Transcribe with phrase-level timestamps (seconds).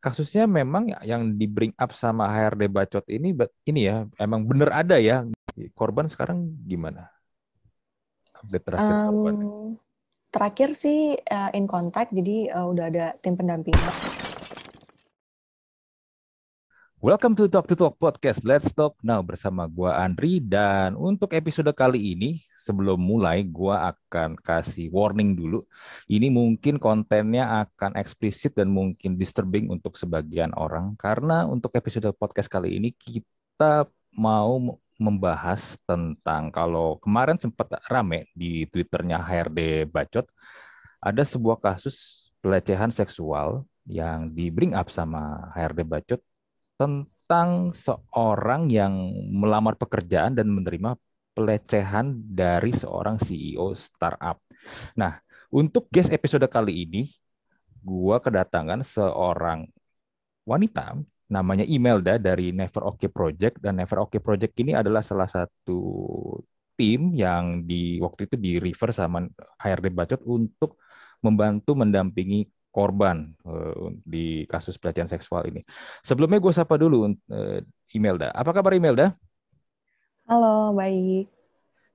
[0.00, 3.36] kasusnya memang yang di bring up sama HRD Bacot ini
[3.68, 5.28] ini ya emang bener ada ya
[5.76, 7.12] korban sekarang gimana?
[8.40, 9.34] Update terakhir um, korban.
[10.30, 13.92] Terakhir sih uh, in contact jadi uh, udah ada tim pendampingan
[17.00, 18.44] Welcome to Talk to Talk Podcast.
[18.44, 24.36] Let's Talk Now bersama gua Andri dan untuk episode kali ini sebelum mulai gua akan
[24.36, 25.64] kasih warning dulu.
[26.12, 32.52] Ini mungkin kontennya akan eksplisit dan mungkin disturbing untuk sebagian orang karena untuk episode podcast
[32.52, 40.28] kali ini kita mau membahas tentang kalau kemarin sempat rame di Twitternya HRD Bacot
[41.00, 46.20] ada sebuah kasus pelecehan seksual yang di bring up sama HRD Bacot
[46.80, 48.96] tentang seorang yang
[49.28, 50.96] melamar pekerjaan dan menerima
[51.36, 54.40] pelecehan dari seorang CEO startup.
[54.96, 55.20] Nah,
[55.52, 57.02] untuk guest episode kali ini,
[57.84, 59.68] gua kedatangan seorang
[60.48, 60.96] wanita
[61.30, 65.78] namanya Imelda dari Never Okay Project dan Never Okay Project ini adalah salah satu
[66.74, 69.28] tim yang di waktu itu di refer sama
[69.62, 70.80] HRD Bacot untuk
[71.22, 75.66] membantu mendampingi korban uh, di kasus pelecehan seksual ini.
[76.06, 77.58] Sebelumnya gue sapa dulu uh,
[77.94, 78.30] Imelda.
[78.30, 79.14] Apa kabar Imelda?
[80.30, 81.26] Halo, baik.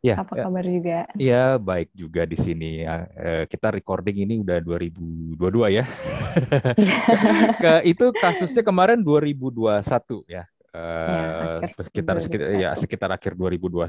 [0.04, 0.44] Ya, apa ya.
[0.46, 1.00] kabar juga?
[1.18, 2.86] Iya, baik juga di sini.
[2.86, 3.10] Ya.
[3.50, 5.34] Kita recording ini udah 2022
[5.74, 5.82] ya.
[5.82, 5.86] Iya.
[7.64, 9.82] Ke, itu kasusnya kemarin 2021
[10.30, 10.46] ya.
[10.76, 13.88] Uh, sekitar sekitar ya sekitar akhir 2021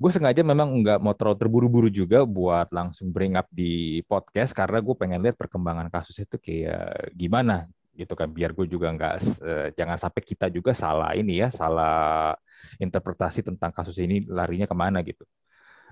[0.00, 4.80] gue sengaja memang nggak mau terlalu terburu-buru juga buat langsung bring up di podcast karena
[4.80, 8.28] gue pengen lihat perkembangan kasus itu kayak gimana gitu kan.
[8.30, 12.36] Biar gue juga nggak uh, jangan sampai kita juga salah ini ya salah
[12.76, 15.24] interpretasi tentang kasus ini larinya ke mana gitu.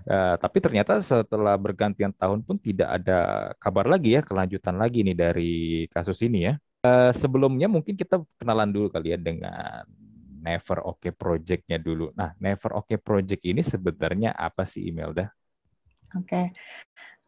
[0.04, 5.16] Uh, tapi ternyata setelah bergantian tahun pun tidak ada kabar lagi ya kelanjutan lagi nih
[5.16, 5.54] dari
[5.88, 6.54] kasus ini ya.
[6.84, 9.88] Uh, sebelumnya mungkin kita kenalan dulu kali ya dengan
[10.44, 12.12] Never Okay Project-nya dulu.
[12.12, 15.32] Nah, Never Okay Project ini sebenarnya apa sih Imelda?
[16.14, 16.46] Oke, okay.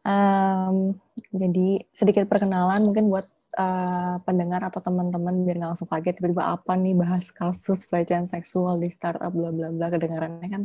[0.07, 0.95] um,
[1.33, 3.27] jadi sedikit perkenalan mungkin buat
[3.57, 8.77] uh, pendengar atau teman-teman biar nggak langsung kaget tiba-tiba apa nih bahas kasus pelecehan seksual
[8.77, 10.63] di startup bla bla bla kedengarannya kan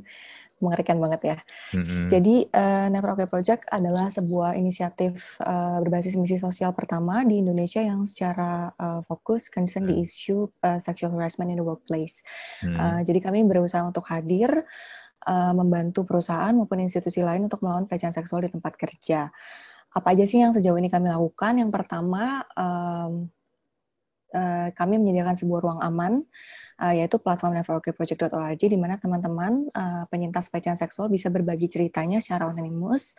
[0.62, 1.36] mengerikan banget ya.
[1.74, 2.04] Mm-hmm.
[2.06, 7.82] Jadi uh, Never Okay Project adalah sebuah inisiatif uh, berbasis misi sosial pertama di Indonesia
[7.82, 9.98] yang secara uh, fokus concern mm-hmm.
[9.98, 12.22] di isu uh, sexual harassment in the workplace.
[12.62, 12.78] Mm-hmm.
[12.78, 14.62] Uh, jadi kami berusaha untuk hadir
[15.26, 19.34] uh, membantu perusahaan maupun institusi lain untuk melawan pelecehan seksual di tempat kerja
[19.92, 21.60] apa aja sih yang sejauh ini kami lakukan?
[21.60, 23.28] Yang pertama, um,
[24.32, 26.24] uh, kami menyediakan sebuah ruang aman,
[26.80, 32.48] uh, yaitu platform neverokayproject.org, di mana teman-teman uh, penyintas pelecehan seksual bisa berbagi ceritanya secara
[32.48, 33.14] anonimus,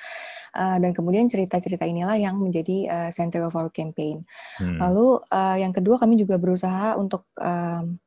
[0.58, 4.26] uh, dan kemudian cerita-cerita inilah yang menjadi uh, center of our campaign.
[4.58, 4.82] Hmm.
[4.82, 8.02] Lalu uh, yang kedua, kami juga berusaha untuk um,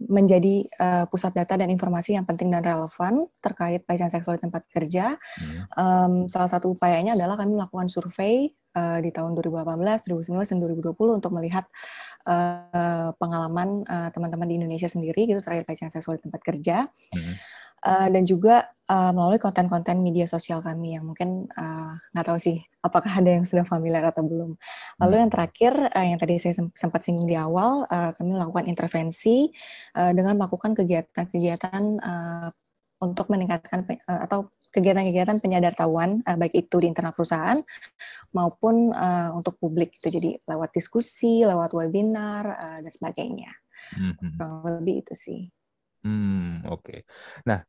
[0.00, 4.64] menjadi uh, pusat data dan informasi yang penting dan relevan terkait pelecehan seksual di tempat
[4.72, 5.20] kerja.
[5.36, 5.60] Hmm.
[5.76, 11.18] Um, salah satu upayanya adalah kami melakukan survei uh, di tahun 2018, 2019, dan 2020
[11.20, 11.68] untuk melihat
[12.24, 13.84] uh, pengalaman
[14.16, 16.88] teman-teman uh, di Indonesia sendiri gitu terkait pelecehan seksual di tempat kerja.
[17.12, 22.38] Hmm uh, dan juga uh, melalui konten-konten media sosial kami yang mungkin uh, nggak tahu
[22.40, 24.56] sih apakah ada yang sudah familiar atau belum.
[25.04, 25.36] Lalu yang hmm.
[25.36, 29.52] terakhir uh, yang tadi saya sempat singgung di awal, uh, kami melakukan intervensi
[29.96, 32.48] uh, dengan melakukan kegiatan-kegiatan uh,
[33.00, 37.58] untuk meningkatkan uh, atau kegiatan-kegiatan penyadartahuan uh, baik itu di internal perusahaan
[38.30, 43.50] maupun uh, untuk publik itu jadi lewat diskusi, lewat webinar uh, dan sebagainya.
[43.96, 44.32] Mm -hmm.
[44.80, 45.40] Lebih itu sih.
[46.04, 46.80] Hmm, oke.
[46.80, 46.98] Okay.
[47.48, 47.60] Nah,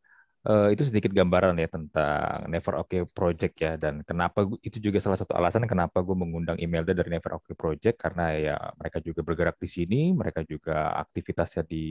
[0.48, 5.20] uh, itu sedikit gambaran ya tentang Never Okay Project ya dan kenapa itu juga salah
[5.22, 9.58] satu alasan kenapa gue mengundang Imelda dari Never Okay Project karena ya mereka juga bergerak
[9.60, 11.84] di sini, mereka juga aktivitasnya di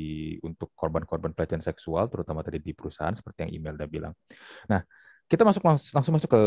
[0.48, 4.14] untuk korban-korban pelecehan seksual terutama tadi di perusahaan seperti yang Imelda bilang.
[4.72, 4.80] Nah,
[5.30, 5.62] kita masuk
[5.94, 6.42] langsung masuk ke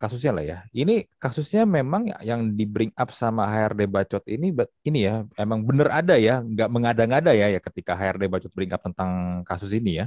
[0.00, 0.58] kasusnya lah ya.
[0.72, 4.56] Ini kasusnya memang yang di bring up sama HRD Bacot ini
[4.88, 8.80] ini ya emang bener ada ya, nggak mengada-ngada ya ya ketika HRD Bacot bring up
[8.80, 10.06] tentang kasus ini ya.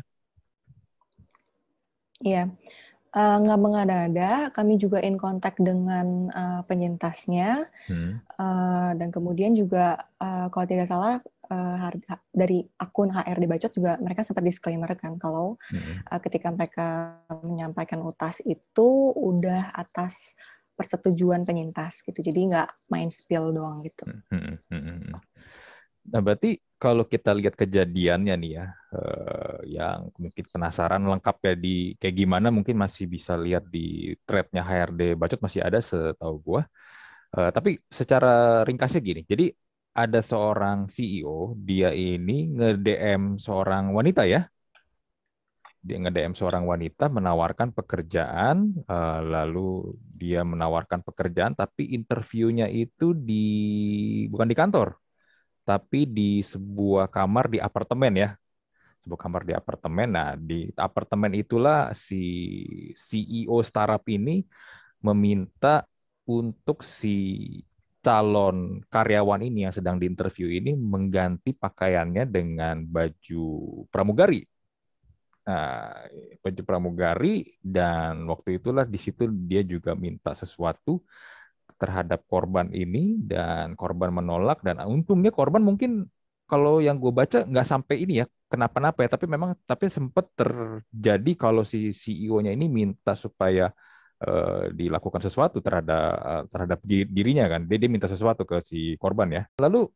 [2.26, 2.50] Iya.
[3.16, 8.28] Uh, nggak mengada-ada, kami juga in contact dengan uh, penyintasnya, hmm.
[8.36, 13.98] uh, dan kemudian juga uh, kalau tidak salah uh, harga, dari akun HRD Bacot juga
[14.02, 16.10] mereka sempat disclaimer kan kalau hmm.
[16.10, 16.88] uh, ketika mereka
[17.46, 20.38] menyampaikan utas itu udah atas
[20.76, 24.04] persetujuan penyintas gitu jadi nggak main spill doang gitu.
[24.06, 24.60] Hmm.
[24.70, 24.84] Hmm.
[24.92, 25.16] hmm.
[26.06, 31.76] Nah berarti kalau kita lihat kejadiannya nih ya, uh, yang mungkin penasaran lengkap ya di
[31.98, 36.62] kayak gimana mungkin masih bisa lihat di threadnya HRD Bacot masih ada setahu gua.
[37.36, 39.52] Uh, tapi secara ringkasnya gini, jadi
[39.96, 44.44] ada seorang CEO, dia ini nge-DM seorang wanita ya.
[45.86, 53.46] Dia nge-DM seorang wanita menawarkan pekerjaan, uh, lalu dia menawarkan pekerjaan, tapi interviewnya itu di
[54.28, 55.00] bukan di kantor,
[55.64, 58.30] tapi di sebuah kamar di apartemen ya,
[59.06, 60.08] sebuah kamar di apartemen.
[60.12, 62.24] Nah, di apartemen itulah si
[62.98, 64.44] CEO startup ini
[65.06, 65.86] meminta
[66.26, 67.16] untuk si
[68.06, 68.58] calon
[68.94, 73.46] karyawan ini yang sedang diinterview ini mengganti pakaiannya dengan baju
[73.90, 74.46] pramugari.
[75.46, 76.10] Nah,
[76.42, 77.30] baju pramugari
[77.62, 81.02] dan waktu itulah di situ dia juga minta sesuatu
[81.82, 86.08] terhadap korban ini dan korban menolak dan untungnya korban mungkin
[86.50, 91.32] kalau yang gue baca nggak sampai ini ya kenapa-napa ya tapi memang tapi sempat terjadi
[91.38, 93.74] kalau si CEO-nya ini minta supaya
[94.24, 99.28] uh, dilakukan sesuatu terhadap uh, terhadap dirinya kan dia, dia minta sesuatu ke si korban
[99.32, 99.90] ya lalu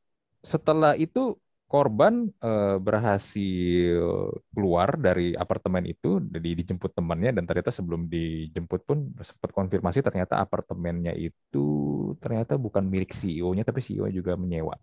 [0.44, 1.36] setelah itu
[1.69, 4.01] korban uh, berhasil
[4.50, 10.42] keluar dari apartemen itu di, dijemput temannya dan ternyata sebelum dijemput pun sempat konfirmasi ternyata
[10.42, 11.62] apartemennya itu
[12.18, 14.74] ternyata bukan milik CEO-nya tapi CEO juga menyewa.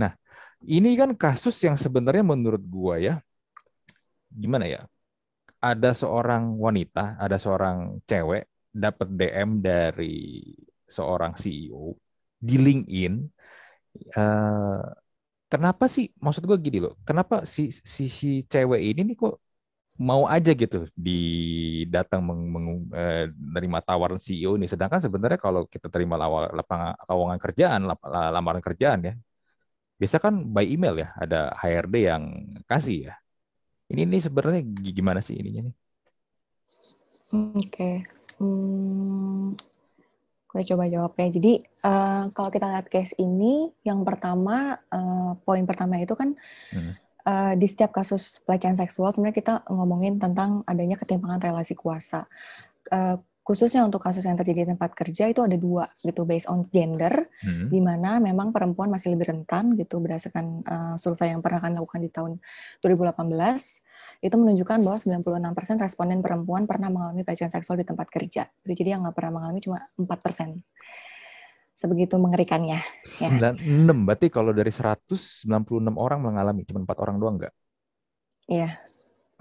[0.00, 0.16] Nah,
[0.64, 3.20] ini kan kasus yang sebenarnya menurut gua ya
[4.32, 4.80] gimana ya?
[5.60, 10.42] Ada seorang wanita, ada seorang cewek dapat DM dari
[10.90, 11.94] seorang CEO
[12.34, 13.14] di LinkedIn.
[14.18, 14.82] Uh,
[15.46, 16.10] kenapa sih?
[16.18, 16.98] Maksud gua gini loh.
[17.06, 19.38] Kenapa si si, si cewek ini nih kok
[19.94, 21.20] mau aja gitu di
[21.86, 24.66] datang meng, meng, eh, menerima tawaran CEO ini.
[24.66, 27.80] Sedangkan sebenarnya kalau kita terima lapangan lowongan kerjaan,
[28.34, 29.14] lamaran kerjaan ya,
[30.00, 32.22] biasa kan by email ya, ada HRD yang
[32.66, 33.14] kasih ya.
[33.86, 35.74] Ini ini sebenarnya gimana sih ininya nih?
[37.34, 37.94] Oke, okay.
[38.38, 39.54] Hmm,
[40.54, 41.28] gue coba jawabnya.
[41.34, 41.52] Jadi
[41.82, 46.38] uh, kalau kita lihat case ini, yang pertama uh, poin pertama itu kan
[46.70, 46.92] hmm.
[47.26, 52.30] uh, di setiap kasus pelecehan seksual sebenarnya kita ngomongin tentang adanya ketimpangan relasi kuasa.
[52.88, 56.64] Uh, khususnya untuk kasus yang terjadi di tempat kerja itu ada dua gitu based on
[56.72, 57.68] gender hmm.
[57.68, 62.00] di mana memang perempuan masih lebih rentan gitu berdasarkan uh, survei yang pernah kami lakukan
[62.00, 62.32] di tahun
[62.80, 63.84] 2018
[64.24, 68.48] itu menunjukkan bahwa 96% responden perempuan pernah mengalami pelecehan seksual di tempat kerja.
[68.64, 70.64] Itu jadi yang nggak pernah mengalami cuma 4%.
[71.76, 72.80] Sebegitu mengerikannya.
[73.20, 73.28] Ya.
[73.28, 75.44] 96 berarti kalau dari 196
[76.00, 77.54] orang mengalami cuma empat orang doang nggak?
[78.48, 78.80] Iya.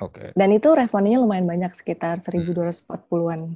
[0.04, 0.20] Oke.
[0.20, 0.28] Okay.
[0.36, 3.56] Dan itu respondennya lumayan banyak sekitar 1240-an.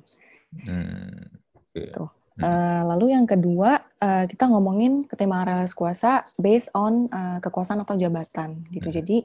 [0.64, 1.28] Hmm.
[1.76, 1.92] Okay.
[1.92, 2.08] Tuh.
[2.38, 7.98] Uh, lalu yang kedua uh, kita ngomongin ketimpangan relasi kuasa based on uh, kekuasaan atau
[7.98, 8.94] jabatan gitu.
[8.94, 8.96] Hmm.
[9.02, 9.18] Jadi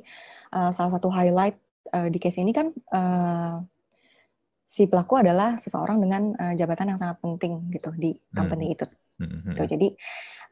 [0.57, 1.61] uh, salah satu highlight
[1.91, 3.59] uh, di case ini kan uh,
[4.73, 8.75] si pelaku adalah seseorang dengan uh, jabatan yang sangat penting gitu di company hmm.
[8.79, 8.87] itu.
[9.21, 9.53] Hmm.
[9.53, 9.63] Gitu.
[9.77, 9.89] Jadi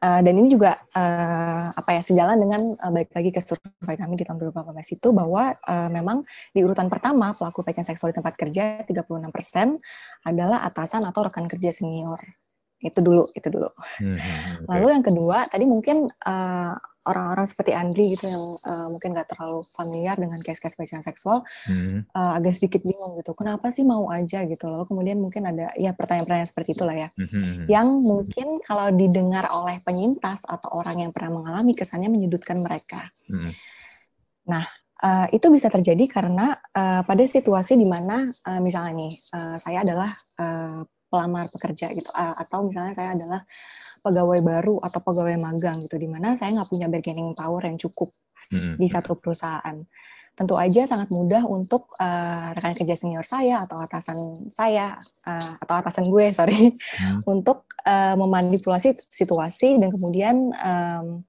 [0.05, 4.21] uh, dan ini juga uh, apa ya sejalan dengan uh, baik lagi ke survei kami
[4.21, 6.21] di tahun 2018 itu bahwa uh, memang
[6.53, 11.73] di urutan pertama pelaku pelecehan seksual di tempat kerja 36% adalah atasan atau rekan kerja
[11.73, 12.21] senior.
[12.81, 13.69] Itu dulu, itu dulu.
[14.01, 14.65] Hmm, okay.
[14.65, 19.65] Lalu yang kedua, tadi mungkin uh, orang-orang seperti Andri gitu yang uh, mungkin nggak terlalu
[19.73, 22.13] familiar dengan case-case pelecehan seksual hmm.
[22.13, 25.97] uh, agak sedikit bingung gitu kenapa sih mau aja gitu lalu kemudian mungkin ada ya
[25.97, 27.27] pertanyaan-pertanyaan seperti itulah ya hmm.
[27.27, 27.65] hmm, hmm.
[27.65, 33.49] yang mungkin kalau didengar oleh penyintas atau orang yang pernah mengalami kesannya menyudutkan mereka hmm.
[34.45, 34.69] nah
[35.01, 39.81] uh, itu bisa terjadi karena uh, pada situasi di mana uh, misalnya nih uh, saya
[39.81, 43.41] adalah uh, pelamar pekerja gitu uh, atau misalnya saya adalah
[44.01, 48.11] pegawai baru atau pegawai magang gitu, di mana saya nggak punya bargaining power yang cukup
[48.49, 48.75] hmm.
[48.81, 49.77] di satu perusahaan.
[50.31, 55.75] Tentu aja sangat mudah untuk uh, rekan kerja senior saya atau atasan saya uh, atau
[55.77, 57.23] atasan gue, sorry, hmm.
[57.29, 61.21] untuk uh, memanipulasi situasi dan kemudian um,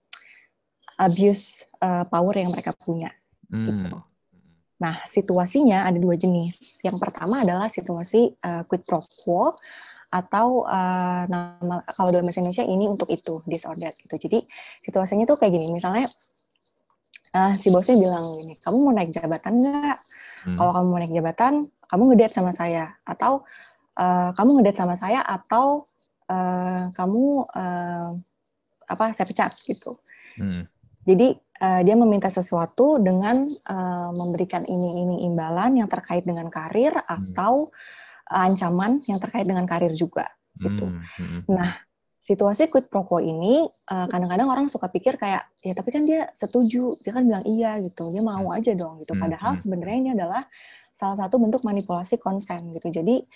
[0.97, 3.13] abuse uh, power yang mereka punya.
[3.53, 3.69] Hmm.
[3.69, 3.93] Gitu.
[4.83, 6.83] Nah, situasinya ada dua jenis.
[6.83, 9.55] Yang pertama adalah situasi uh, quid pro quo
[10.13, 14.21] atau uh, nama kalau dalam bahasa Indonesia ini untuk itu disorder gitu.
[14.21, 14.45] Jadi
[14.85, 16.05] situasinya tuh kayak gini, misalnya
[17.33, 19.99] uh, si bosnya bilang gini, kamu mau naik jabatan nggak?
[20.45, 20.57] Hmm.
[20.61, 21.53] Kalau kamu mau naik jabatan,
[21.89, 23.49] kamu ngedate sama saya atau
[23.97, 25.89] uh, kamu ngedate sama saya atau
[26.29, 28.09] uh, kamu uh,
[28.85, 29.97] apa saya pecat gitu.
[30.37, 30.69] Hmm.
[31.09, 36.93] Jadi uh, dia meminta sesuatu dengan uh, memberikan ini ini imbalan yang terkait dengan karir
[36.93, 37.33] hmm.
[38.33, 40.89] Ancaman yang terkait dengan karir juga gitu.
[40.89, 41.41] Hmm, hmm, hmm.
[41.53, 41.77] Nah,
[42.23, 46.31] situasi quid pro quo ini kadang kadang-kadang orang suka pikir kayak ya tapi kan dia
[46.33, 49.13] setuju, dia kan bilang iya gitu, dia mau aja dong gitu.
[49.19, 50.47] Padahal sebenarnya ini adalah
[50.93, 52.89] salah satu bentuk manipulasi konsen gitu.
[52.95, 53.27] Jadi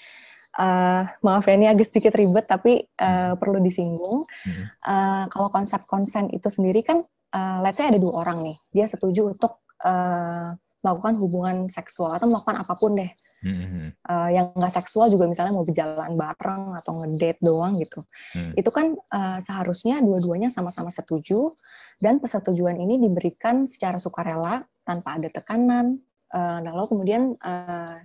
[0.60, 4.22] uh, maaf ya ini agak sedikit ribet tapi uh, perlu disinggung.
[4.22, 4.64] Hmm.
[4.84, 7.02] Uh, kalau konsep konsen itu sendiri kan,
[7.34, 12.30] uh, let's say ada dua orang nih, dia setuju untuk uh, melakukan hubungan seksual atau
[12.30, 13.10] melakukan apa pun deh.
[13.44, 13.92] Hmm.
[14.02, 18.02] Uh, yang nggak seksual juga misalnya mau berjalan bareng atau ngedate doang gitu.
[18.32, 18.52] Hmm.
[18.56, 21.52] Itu kan uh, seharusnya dua-duanya sama-sama setuju
[22.00, 26.00] dan persetujuan ini diberikan secara sukarela tanpa ada tekanan.
[26.26, 27.96] Uh, lalu kemudian uh,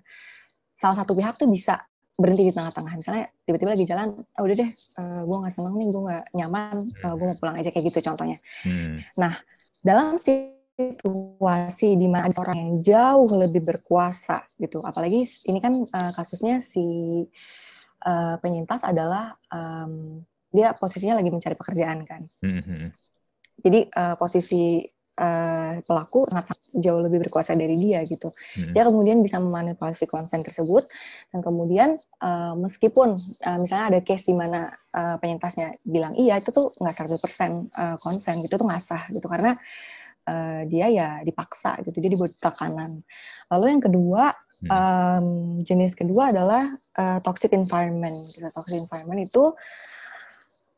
[0.78, 1.80] salah satu pihak tuh bisa
[2.22, 2.94] berhenti di tengah-tengah.
[3.00, 4.70] Misalnya tiba-tiba lagi jalan, oh, udah deh,
[5.00, 8.00] uh, gue nggak seneng nih, gue nggak nyaman, uh, gue mau pulang aja kayak gitu
[8.06, 8.38] contohnya.
[8.62, 9.02] Hmm.
[9.18, 9.34] Nah,
[9.82, 10.22] dalam
[10.98, 16.64] situasi di mana ada orang yang jauh lebih berkuasa gitu, apalagi ini kan uh, kasusnya
[16.64, 16.82] si
[18.06, 22.22] uh, penyintas adalah um, dia posisinya lagi mencari pekerjaan kan.
[22.44, 22.92] Hmm.
[23.62, 24.84] Jadi uh, posisi
[25.22, 28.32] uh, pelaku sangat, sangat jauh lebih berkuasa dari dia gitu.
[28.32, 28.72] Hmm.
[28.74, 30.88] Dia kemudian bisa memanipulasi konsen tersebut
[31.32, 36.50] dan kemudian uh, meskipun uh, misalnya ada case di mana uh, penyintasnya bilang iya itu
[36.52, 37.16] tuh nggak 100%
[37.72, 40.01] uh, konsen gitu tuh nggak sah gitu karena uh,
[40.68, 43.04] dia ya dipaksa gitu dia dibuat tekanan.
[43.52, 44.24] Lalu yang kedua
[44.64, 44.70] hmm.
[44.70, 45.28] um,
[45.64, 48.32] jenis kedua adalah uh, toxic environment.
[48.32, 48.48] Gitu.
[48.52, 49.54] Toxic environment itu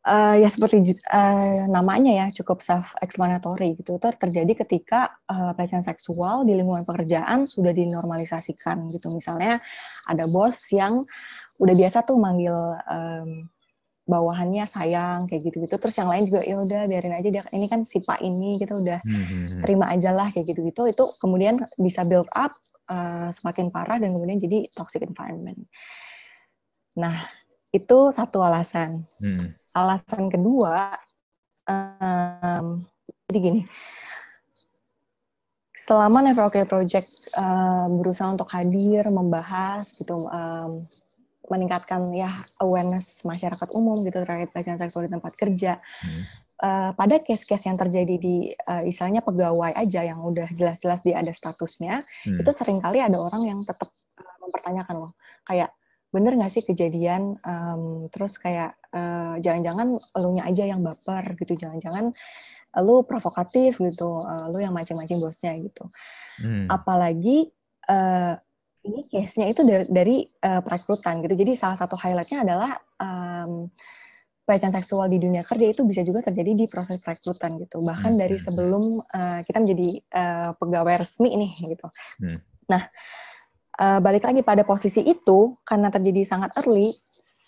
[0.08, 5.84] uh, ya seperti uh, namanya ya cukup self explanatory gitu itu terjadi ketika uh, pelecehan
[5.84, 9.64] seksual di lingkungan pekerjaan sudah dinormalisasikan gitu misalnya
[10.08, 11.08] ada bos yang
[11.60, 12.56] udah biasa tuh manggil
[12.88, 13.48] um,
[14.04, 17.72] bawahannya sayang kayak gitu gitu terus yang lain juga ya udah biarin aja dia ini
[17.72, 19.62] kan si pak ini kita udah hmm, hmm, hmm.
[19.64, 22.52] terima aja lah kayak gitu gitu itu kemudian bisa build up
[22.90, 25.60] uh, semakin parah dan kemudian jadi toxic environment.
[27.00, 27.30] Nah
[27.74, 29.08] itu satu alasan.
[29.18, 29.56] Hmm.
[29.74, 30.94] Alasan kedua,
[31.66, 32.86] um,
[33.26, 33.62] jadi gini,
[35.74, 40.86] selama Never Okay Project uh, berusaha untuk hadir, membahas gitu, um,
[41.52, 42.32] meningkatkan ya
[42.64, 45.80] awareness masyarakat umum gitu terkait pelecehan seksual di tempat kerja.
[46.04, 46.24] Hmm.
[46.64, 51.36] Uh, pada case-case yang terjadi di uh, istilahnya pegawai aja yang udah jelas-jelas dia ada
[51.36, 52.40] statusnya, hmm.
[52.40, 55.12] itu sering kali ada orang yang tetap uh, mempertanyakan loh,
[55.44, 55.76] kayak
[56.14, 62.14] bener nggak sih kejadian um, terus kayak uh, jangan-jangan elunya aja yang baper gitu jangan-jangan
[62.86, 65.90] lu provokatif gitu uh, lu yang mancing-mancing bosnya gitu
[66.38, 66.70] hmm.
[66.70, 67.50] apalagi
[67.90, 68.38] uh,
[68.84, 73.72] ini case-nya itu dari, dari uh, perekrutan gitu jadi salah satu highlightnya adalah um,
[74.44, 78.20] pelecehan seksual di dunia kerja itu bisa juga terjadi di proses perekrutan gitu bahkan hmm.
[78.20, 78.44] dari hmm.
[78.44, 81.88] sebelum uh, kita menjadi uh, pegawai resmi nih gitu
[82.20, 82.38] hmm.
[82.68, 82.84] nah
[83.80, 86.92] uh, balik lagi pada posisi itu karena terjadi sangat early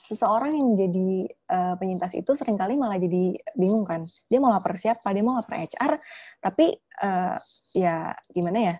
[0.05, 1.09] seseorang yang menjadi
[1.49, 5.35] uh, penyintas itu sering kali malah jadi bingung kan dia mau lapor siapa dia mau
[5.35, 5.99] lapor HR
[6.39, 6.71] tapi
[7.03, 7.35] uh,
[7.73, 8.75] ya gimana ya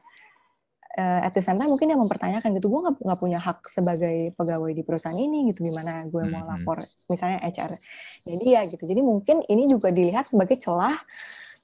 [0.98, 4.72] uh, at the same time mungkin dia mempertanyakan gitu gue nggak punya hak sebagai pegawai
[4.74, 7.78] di perusahaan ini gitu gimana gue mau lapor misalnya HR
[8.26, 10.96] jadi ya gitu jadi mungkin ini juga dilihat sebagai celah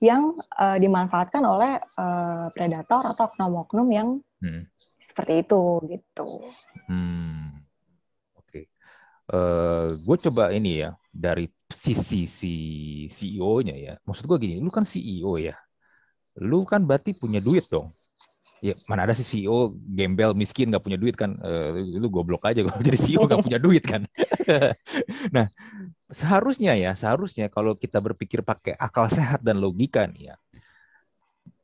[0.01, 4.07] yang uh, dimanfaatkan oleh uh, predator atau oknum-oknum yang
[4.41, 4.65] hmm
[5.11, 5.61] seperti itu
[5.91, 6.27] gitu.
[6.87, 7.59] Hmm.
[8.39, 8.47] Oke.
[8.47, 8.65] Okay.
[9.27, 12.53] Uh, eh, gue coba ini ya dari sisi si
[13.11, 13.93] CEO-nya ya.
[14.07, 15.59] Maksud gue gini, lu kan CEO ya.
[16.39, 17.91] Lu kan berarti punya duit dong.
[18.61, 21.33] Ya mana ada si CEO gembel miskin nggak punya duit kan?
[21.41, 24.05] Uh, lu goblok aja kalau jadi CEO nggak punya duit kan.
[25.35, 25.49] nah
[26.13, 30.35] seharusnya ya seharusnya kalau kita berpikir pakai akal sehat dan logika nih ya.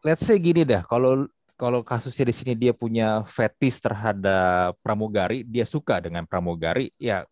[0.01, 5.65] Let's say gini dah, kalau kalau kasusnya di sini dia punya fetis terhadap pramugari, dia
[5.65, 7.25] suka dengan pramugari, ya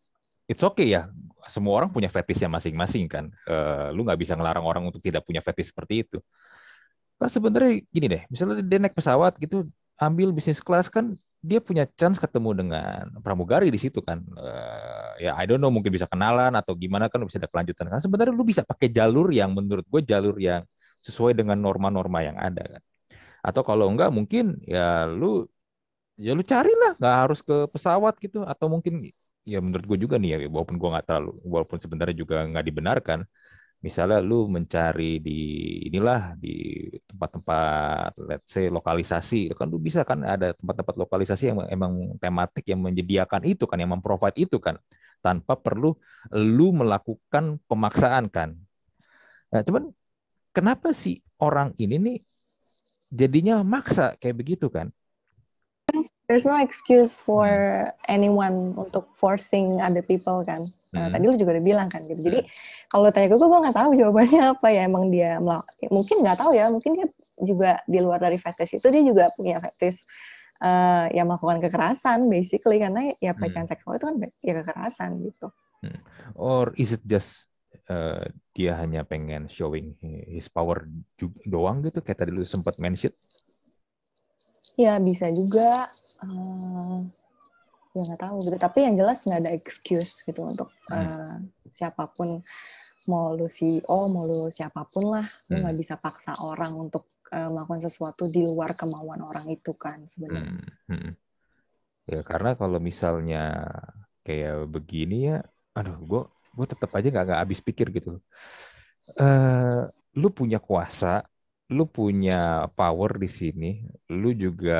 [0.49, 1.09] it's okay ya.
[1.45, 3.25] Semua orang punya fetisnya masing-masing kan.
[3.45, 6.17] Uh, lu nggak bisa ngelarang orang untuk tidak punya fetis seperti itu.
[7.19, 11.85] Kan sebenarnya gini deh, misalnya dia naik pesawat gitu, ambil bisnis kelas kan dia punya
[11.93, 14.19] chance ketemu dengan pramugari di situ kan.
[14.33, 17.99] Uh, ya I don't know mungkin bisa kenalan atau gimana kan bisa ada kelanjutan kan.
[18.03, 20.65] Sebenarnya lu bisa pakai jalur yang menurut gue jalur yang
[21.05, 22.81] sesuai dengan norma-norma yang ada kan
[23.45, 25.45] atau kalau enggak mungkin ya lu
[26.17, 28.93] ya lu carilah nggak harus ke pesawat gitu atau mungkin
[29.45, 33.19] ya menurut gue juga nih ya walaupun gue nggak terlalu walaupun sebenarnya juga nggak dibenarkan
[33.85, 35.39] misalnya lu mencari di
[35.85, 42.17] inilah di tempat-tempat let's say lokalisasi kan lu bisa kan ada tempat-tempat lokalisasi yang emang
[42.17, 44.81] tematik yang menyediakan itu kan yang memprovide itu kan
[45.21, 45.93] tanpa perlu
[46.33, 48.57] lu melakukan pemaksaan kan.
[49.53, 49.93] Nah cuman
[50.49, 52.17] kenapa sih orang ini nih
[53.13, 54.89] jadinya maksa kayak begitu kan?
[56.25, 57.93] There's no excuse for hmm.
[58.09, 61.13] anyone untuk forcing other people kan Nah, hmm.
[61.13, 62.21] tadi lu juga udah bilang kan gitu.
[62.23, 62.87] Jadi hmm.
[62.87, 64.81] kalau tanya ke gue, gue nggak tahu jawabannya apa ya.
[64.87, 65.31] Emang dia
[65.91, 66.71] mungkin nggak tahu ya.
[66.71, 70.07] Mungkin dia juga di luar dari fetish itu dia juga punya fetish
[70.63, 73.73] uh, ya melakukan kekerasan basically karena ya pelecehan hmm.
[73.75, 75.47] seksual itu kan ya kekerasan gitu.
[75.83, 75.99] Hmm.
[76.39, 77.51] Or is it just
[77.91, 78.23] uh,
[78.55, 79.99] dia hanya pengen showing
[80.31, 80.87] his power
[81.43, 83.11] doang gitu kayak tadi lu sempat mention?
[84.79, 85.91] Ya bisa juga.
[86.23, 87.03] Uh,
[87.95, 88.57] ya nggak tahu gitu.
[88.59, 90.95] Tapi yang jelas nggak ada excuse gitu untuk hmm.
[90.95, 91.35] uh,
[91.71, 92.43] siapa pun
[93.07, 95.49] mau lu CEO, mau lu siapa pun lah, hmm.
[95.49, 100.03] lu nggak bisa paksa orang untuk uh, melakukan sesuatu di luar kemauan orang itu kan
[100.03, 100.59] sebenarnya.
[100.91, 101.13] Hmm, hmm.
[102.05, 103.65] Ya karena kalau misalnya
[104.21, 105.37] kayak begini ya,
[105.73, 106.21] aduh, gue
[106.55, 108.19] gue tetap aja nggak nggak habis pikir gitu.
[109.15, 109.85] Uh,
[110.17, 111.25] lu punya kuasa,
[111.73, 113.65] lu punya power di sini,
[114.13, 114.73] lu juga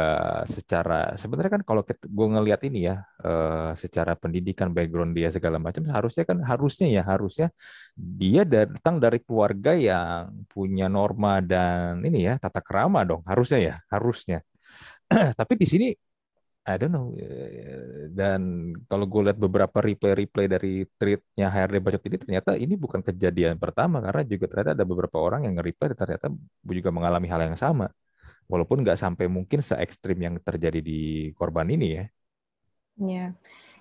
[0.45, 5.81] secara sebenarnya kan kalau gue ngelihat ini ya, uh, secara pendidikan background dia segala macam,
[5.89, 7.47] harusnya kan harusnya ya harusnya
[7.97, 13.75] dia datang dari keluarga yang punya norma dan ini ya tata kerama dong, harusnya ya
[13.89, 14.37] harusnya.
[15.39, 15.87] Tapi di sini
[16.65, 17.13] I don't know.
[17.13, 23.05] Eh, dan kalau gue lihat beberapa replay-replay dari tweetnya HRD Bacot ini, ternyata ini bukan
[23.05, 26.27] kejadian pertama karena juga ternyata ada beberapa orang yang nge-reply dan ternyata
[26.65, 27.85] juga mengalami hal yang sama.
[28.49, 32.05] Walaupun nggak sampai mungkin se ekstrim yang terjadi di korban ini ya.
[32.95, 33.25] Ya,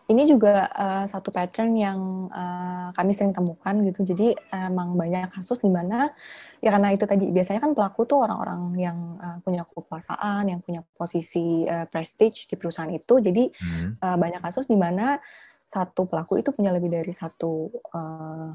[0.04, 4.04] ini juga uh, satu pattern yang uh, kami sering temukan gitu.
[4.04, 6.12] Jadi emang banyak kasus di mana
[6.61, 10.84] ya karena itu tadi biasanya kan pelaku tuh orang-orang yang uh, punya kekuasaan, yang punya
[10.96, 13.16] posisi uh, prestige di perusahaan itu.
[13.16, 14.04] Jadi hmm.
[14.04, 15.16] uh, banyak kasus di mana
[15.64, 18.52] satu pelaku itu punya lebih dari satu uh,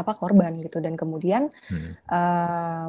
[0.00, 1.92] apa korban gitu dan kemudian hmm.
[2.08, 2.88] uh,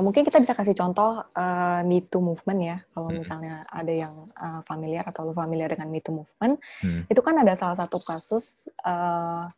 [0.00, 3.18] mungkin kita bisa kasih contoh uh, Me Too movement ya kalau hmm.
[3.20, 7.10] misalnya ada yang uh, familiar atau lu familiar dengan Me Too movement hmm.
[7.10, 9.50] itu kan ada salah satu kasus uh,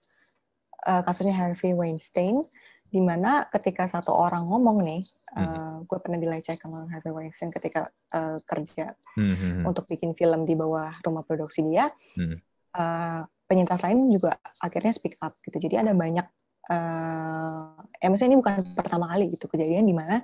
[0.86, 2.42] uh, kasusnya Harvey Weinstein
[2.90, 5.38] di mana ketika satu orang ngomong nih hmm.
[5.38, 9.64] uh, gue pernah dilecehkan sama Harvey Weinstein ketika uh, kerja hmm, hmm, hmm.
[9.70, 12.36] untuk bikin film di bawah rumah produksi dia hmm.
[12.74, 16.26] uh, penyintas lain juga akhirnya speak up gitu jadi ada banyak
[16.68, 20.20] uh, ya maksudnya ini bukan pertama kali gitu kejadian di mana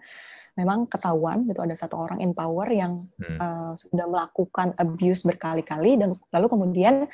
[0.57, 3.39] memang ketahuan gitu ada satu orang in power yang hmm.
[3.39, 7.05] uh, sudah melakukan abuse berkali-kali dan lalu kemudian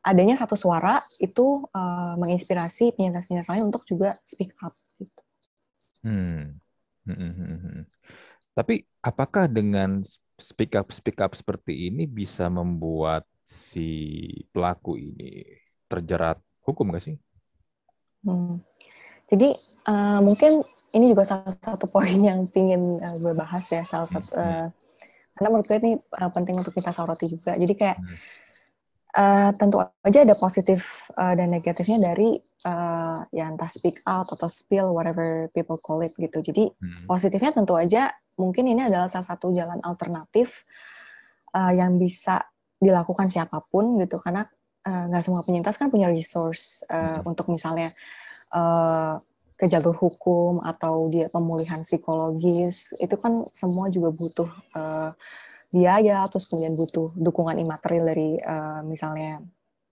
[0.00, 5.22] adanya satu suara itu uh, menginspirasi penyintas-penyintas lain untuk juga speak up gitu.
[6.00, 6.56] Hmm.
[7.04, 7.58] Hmm, hmm, hmm.
[7.60, 7.82] hmm.
[8.56, 10.00] Tapi apakah dengan
[10.40, 15.44] speak up speak up seperti ini bisa membuat si pelaku ini
[15.88, 17.16] terjerat hukum gak sih?
[18.24, 18.62] Hmm.
[19.28, 19.52] Jadi
[19.86, 20.64] uh, mungkin
[20.96, 24.66] ini juga salah satu poin yang ingin uh, gue bahas ya salah satu uh,
[25.36, 27.54] karena menurut gue ini uh, penting untuk kita soroti juga.
[27.54, 27.98] Jadi kayak
[29.14, 32.34] uh, tentu aja ada positif uh, dan negatifnya dari
[32.66, 36.42] uh, ya entah speak out atau spill whatever people call it gitu.
[36.42, 37.06] Jadi hmm.
[37.06, 40.66] positifnya tentu aja mungkin ini adalah salah satu jalan alternatif
[41.54, 42.42] uh, yang bisa
[42.78, 44.46] dilakukan siapa pun gitu karena
[44.88, 47.30] nggak uh, semua penyintas kan punya resource uh, hmm.
[47.30, 47.92] untuk misalnya
[48.52, 49.20] uh,
[49.58, 52.94] ke jalur hukum atau dia pemulihan psikologis.
[52.96, 55.10] Itu kan semua juga butuh uh,
[55.68, 59.42] biaya terus kemudian butuh dukungan imaterial dari uh, misalnya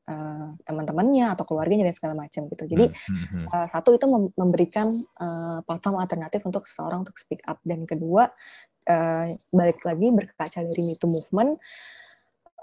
[0.09, 2.65] uh, teman-temannya atau keluarganya dan segala macam gitu.
[2.65, 2.87] Jadi
[3.51, 4.07] uh, satu itu
[4.39, 7.59] memberikan uh, platform alternatif untuk seseorang untuk speak up.
[7.67, 8.31] Dan kedua
[8.87, 11.59] uh, balik lagi berkaca dari Me Too movement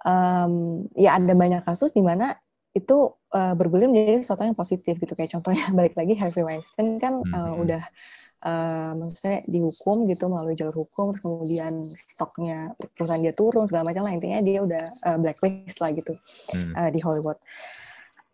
[0.04, 2.36] um, ya ada banyak kasus di mana
[2.74, 7.22] itu uh, bergulir menjadi sesuatu yang positif gitu kayak contohnya balik lagi Harvey Weinstein kan
[7.22, 7.64] uh, hmm.
[7.64, 7.84] udah
[8.44, 14.04] uh, maksudnya dihukum gitu melalui jalur hukum terus kemudian stoknya perusahaan dia turun segala macam
[14.06, 16.14] lah intinya dia udah uh, blacklist lah gitu
[16.52, 16.74] hmm.
[16.76, 17.38] uh, di Hollywood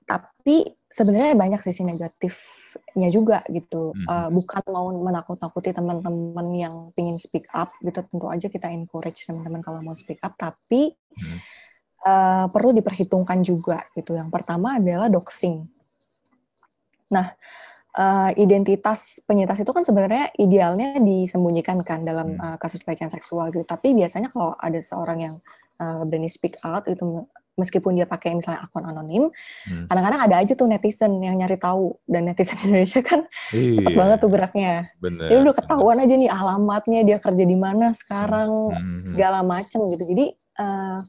[0.09, 4.09] tapi sebenarnya banyak sisi negatifnya juga gitu hmm.
[4.09, 9.61] uh, bukan mau menakut-nakuti teman-teman yang pingin speak up gitu tentu aja kita encourage teman-teman
[9.61, 11.69] kalau mau speak up tapi hmm
[12.05, 14.15] uh, perlu diperhitungkan juga gitu.
[14.15, 15.67] Yang pertama adalah doxing.
[17.09, 17.33] Nah,
[17.97, 23.65] uh, identitas penyintas itu kan sebenarnya idealnya disembunyikan kan dalam uh, kasus pelecehan seksual gitu.
[23.65, 25.35] Tapi biasanya kalau ada seorang yang
[25.81, 27.25] uh, berani speak out itu
[27.59, 29.27] meskipun dia pakai misalnya akun anonim,
[29.67, 29.91] hmm.
[29.91, 33.75] kadang-kadang ada aja tuh netizen yang nyari tahu dan netizen Indonesia kan iya.
[33.75, 34.87] cepet banget tuh geraknya.
[35.03, 35.27] Bener.
[35.27, 38.79] Dia udah ketahuan aja nih alamatnya dia kerja di mana sekarang hmm.
[38.79, 39.01] hmm.
[39.11, 40.03] segala macam gitu.
[40.07, 40.25] Jadi
[40.63, 40.99] uh,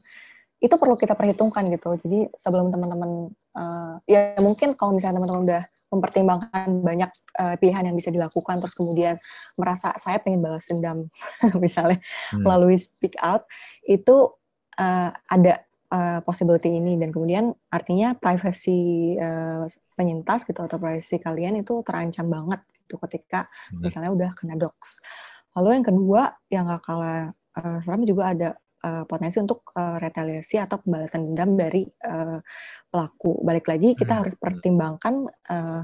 [0.61, 1.95] itu perlu kita perhitungkan gitu.
[1.97, 7.95] Jadi sebelum teman-teman uh, ya mungkin kalau misalnya teman-teman udah mempertimbangkan banyak uh, pilihan yang
[7.99, 9.19] bisa dilakukan terus kemudian
[9.59, 11.11] merasa saya pengen balas dendam
[11.63, 11.99] misalnya
[12.31, 12.47] hmm.
[12.47, 13.43] melalui speak out
[13.83, 14.31] itu
[14.79, 21.59] uh, ada uh, possibility ini dan kemudian artinya privacy uh, penyintas gitu atau privacy kalian
[21.59, 23.83] itu terancam banget gitu ketika hmm.
[23.83, 25.03] misalnya udah kena dox.
[25.53, 28.49] Lalu yang kedua yang gak kalah uh, seram juga ada
[28.87, 32.39] uh, potensi untuk uh, retaliasi atau pembalasan dendam dari uh,
[32.87, 33.43] pelaku.
[33.43, 34.19] Balik lagi kita hmm.
[34.23, 35.13] harus pertimbangkan
[35.51, 35.83] uh,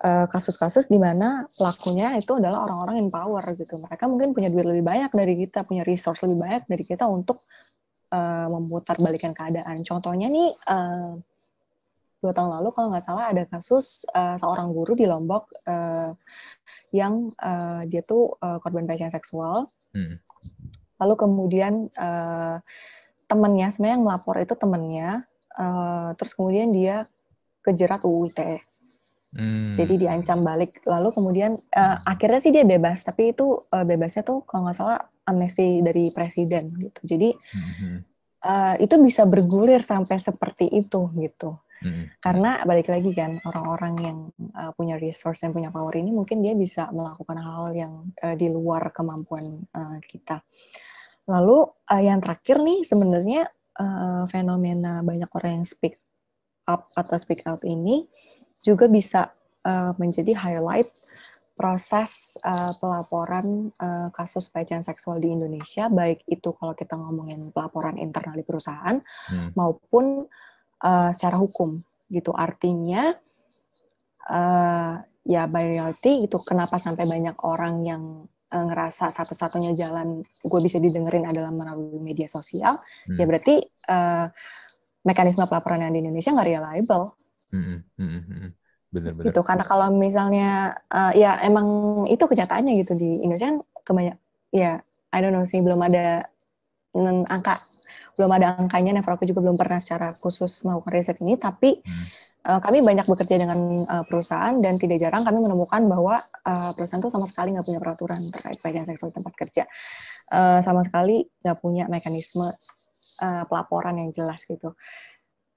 [0.00, 3.76] kasus-kasus di mana pelakunya itu adalah orang-orang in power gitu.
[3.76, 7.44] Mereka mungkin punya duit lebih banyak dari kita, punya resource lebih banyak dari kita untuk
[8.10, 9.82] uh, memutar balikan keadaan.
[9.86, 11.18] Contohnya nih uh,
[12.20, 16.12] dua tahun lalu kalau nggak salah ada kasus uh, seorang guru di Lombok uh,
[16.92, 19.72] yang uh, dia tuh uh, korban pelecehan seksual.
[19.96, 20.20] Hmm.
[21.00, 22.60] Lalu kemudian uh,
[23.24, 25.24] temannya sebenarnya yang melapor itu temannya,
[25.56, 27.08] uh, terus kemudian dia
[27.64, 28.58] kejerat UU ITE.
[29.30, 29.78] Hmm.
[29.78, 30.82] Jadi diancam balik.
[30.84, 35.00] Lalu kemudian uh, akhirnya sih dia bebas, tapi itu uh, bebasnya tuh kalau nggak salah
[35.30, 37.00] amnesti dari presiden gitu.
[37.06, 37.96] Jadi hmm.
[38.44, 41.62] uh, itu bisa bergulir sampai seperti itu gitu.
[41.80, 42.12] Hmm.
[42.20, 44.18] Karena balik lagi kan orang-orang yang
[44.52, 48.52] uh, punya resource dan punya power ini mungkin dia bisa melakukan hal yang uh, di
[48.52, 50.44] luar kemampuan uh, kita.
[51.24, 53.48] Lalu uh, yang terakhir nih sebenarnya
[53.80, 55.96] uh, fenomena banyak orang yang speak
[56.68, 58.04] up atau speak out ini
[58.60, 59.32] juga bisa
[59.64, 60.92] uh, menjadi highlight
[61.60, 68.00] proses uh, pelaporan uh, kasus pelecehan seksual di Indonesia, baik itu kalau kita ngomongin pelaporan
[68.00, 68.96] internal di perusahaan
[69.28, 69.52] hmm.
[69.52, 70.24] maupun
[70.80, 72.32] uh, secara hukum gitu.
[72.32, 73.12] Artinya
[74.32, 78.24] uh, ya by reality itu kenapa sampai banyak orang yang
[78.56, 83.20] uh, ngerasa satu-satunya jalan gue bisa didengerin adalah melalui media sosial, hmm.
[83.20, 83.60] ya berarti
[83.92, 84.32] uh,
[85.04, 87.12] mekanisme pelaporan yang di Indonesia nggak reliable.
[87.52, 88.50] Hmm, hmm, hmm, hmm
[88.90, 91.66] benar-benar gitu karena kalau misalnya uh, ya emang
[92.10, 94.16] itu kenyataannya gitu di Indonesia kan kebanyak
[94.50, 94.82] ya
[95.14, 96.26] I don't know sih belum ada
[97.30, 97.62] angka
[98.18, 102.06] belum ada angkanya Never aku juga belum pernah secara khusus melakukan riset ini tapi hmm.
[102.50, 106.98] uh, kami banyak bekerja dengan uh, perusahaan dan tidak jarang kami menemukan bahwa uh, perusahaan
[106.98, 109.64] itu sama sekali nggak punya peraturan terkait pelecehan seksual di tempat kerja.
[110.30, 112.50] Uh, sama sekali nggak punya mekanisme
[113.22, 114.74] uh, pelaporan yang jelas gitu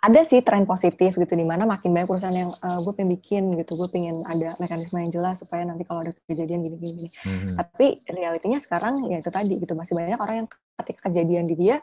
[0.04, 3.44] ada sih tren positif gitu di mana makin banyak perusahaan yang uh, gue pengen bikin
[3.56, 7.56] gitu gue pengen ada mekanisme yang jelas supaya nanti kalau ada kejadian gini gini, hmm.
[7.56, 10.48] tapi realitinya sekarang ya itu tadi gitu masih banyak orang yang
[10.84, 11.80] ketika kejadian di dia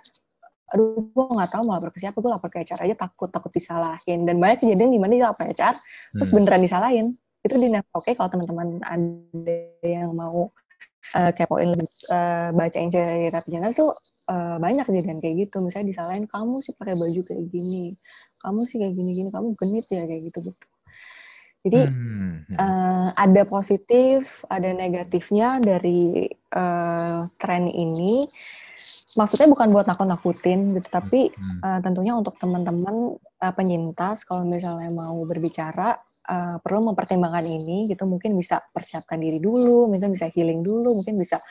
[0.70, 3.50] aduh gue nggak tahu mau lapor ke siapa gue lapor ke HR aja takut takut
[3.50, 5.76] disalahin dan banyak kejadian di mana dia lapor ke HR
[6.14, 6.36] terus hmm.
[6.36, 7.06] beneran disalahin
[7.40, 10.52] itu di oke okay, kalau teman-teman ada yang mau
[11.16, 13.96] uh, kepoin lebih uh, bacain cerita penjelasan tuh
[14.30, 15.58] uh, banyak kejadian kayak gitu.
[15.58, 17.98] Misalnya disalahin kamu sih pakai baju kayak gini.
[18.38, 20.66] Kamu sih kayak gini gini kamu genit ya kayak gitu gitu.
[21.60, 22.56] Jadi hmm.
[22.56, 28.24] uh, ada positif ada negatifnya dari uh, tren ini.
[29.10, 31.34] Maksudnya bukan buat nakut-nakutin gitu tapi
[31.66, 35.98] uh, tentunya untuk teman-teman uh, penyintas kalau misalnya mau berbicara
[36.30, 38.06] uh, perlu mempertimbangkan ini gitu.
[38.06, 41.42] Mungkin bisa persiapkan diri dulu mungkin bisa healing dulu mungkin bisa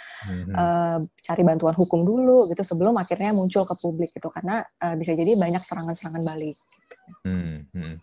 [0.56, 4.32] uh, cari bantuan hukum dulu gitu sebelum akhirnya muncul ke publik gitu.
[4.32, 6.96] Karena uh, bisa jadi banyak serangan-serangan balik gitu.
[7.28, 7.96] hmm, hmm.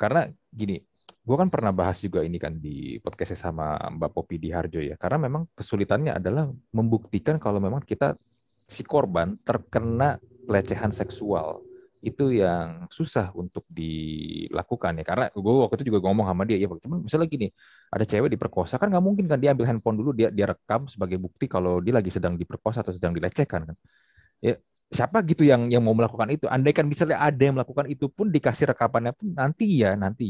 [0.00, 0.80] karena gini
[1.24, 5.00] gue kan pernah bahas juga ini kan di podcastnya sama Mbak Popi di Harjo ya.
[5.00, 8.12] Karena memang kesulitannya adalah membuktikan kalau memang kita
[8.68, 11.64] si korban terkena pelecehan seksual
[12.08, 12.66] itu yang
[12.98, 15.04] susah untuk dilakukan ya.
[15.10, 17.46] Karena gue waktu itu juga ngomong sama dia ya cuman misalnya gini
[17.94, 21.16] ada cewek diperkosa kan nggak mungkin kan dia ambil handphone dulu dia dia rekam sebagai
[21.24, 23.76] bukti kalau dia lagi sedang diperkosa atau sedang dilecehkan kan.
[24.46, 24.52] Ya
[24.96, 26.44] siapa gitu yang yang mau melakukan itu?
[26.54, 30.24] Andai kan misalnya ada yang melakukan itu pun dikasih rekamannya pun nanti ya nanti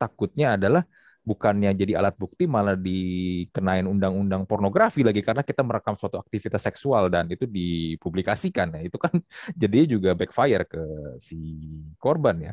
[0.00, 0.82] takutnya adalah
[1.24, 7.08] bukannya jadi alat bukti malah dikenain undang-undang pornografi lagi karena kita merekam suatu aktivitas seksual
[7.08, 8.76] dan itu dipublikasikan.
[8.76, 9.16] Ya itu kan
[9.62, 10.84] jadi juga backfire ke
[11.16, 11.40] si
[11.96, 12.52] korban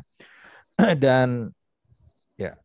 [1.04, 1.52] Dan
[2.40, 2.56] ya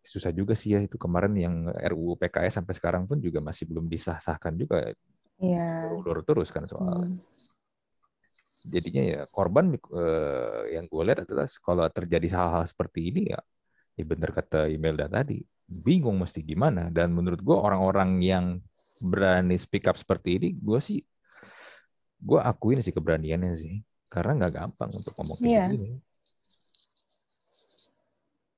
[0.00, 0.96] susah juga sih ya itu.
[0.96, 4.90] Kemarin yang RUU PKS sampai sekarang pun juga masih belum disah-sahkan juga.
[5.40, 5.88] Ya.
[5.88, 7.08] ulur terus kan soal.
[7.08, 7.16] Hmm.
[8.60, 13.40] jadinya ya korban eh, yang gue lihat adalah kalau terjadi hal-hal seperti ini ya
[14.00, 16.88] ya bener kata Imelda tadi, bingung mesti gimana.
[16.88, 18.46] Dan menurut gue orang-orang yang
[18.98, 21.00] berani speak up seperti ini, gue sih,
[22.20, 23.84] gue akuin sih keberaniannya sih.
[24.10, 25.68] Karena nggak gampang untuk ngomong kayak yeah.
[25.70, 25.90] gini.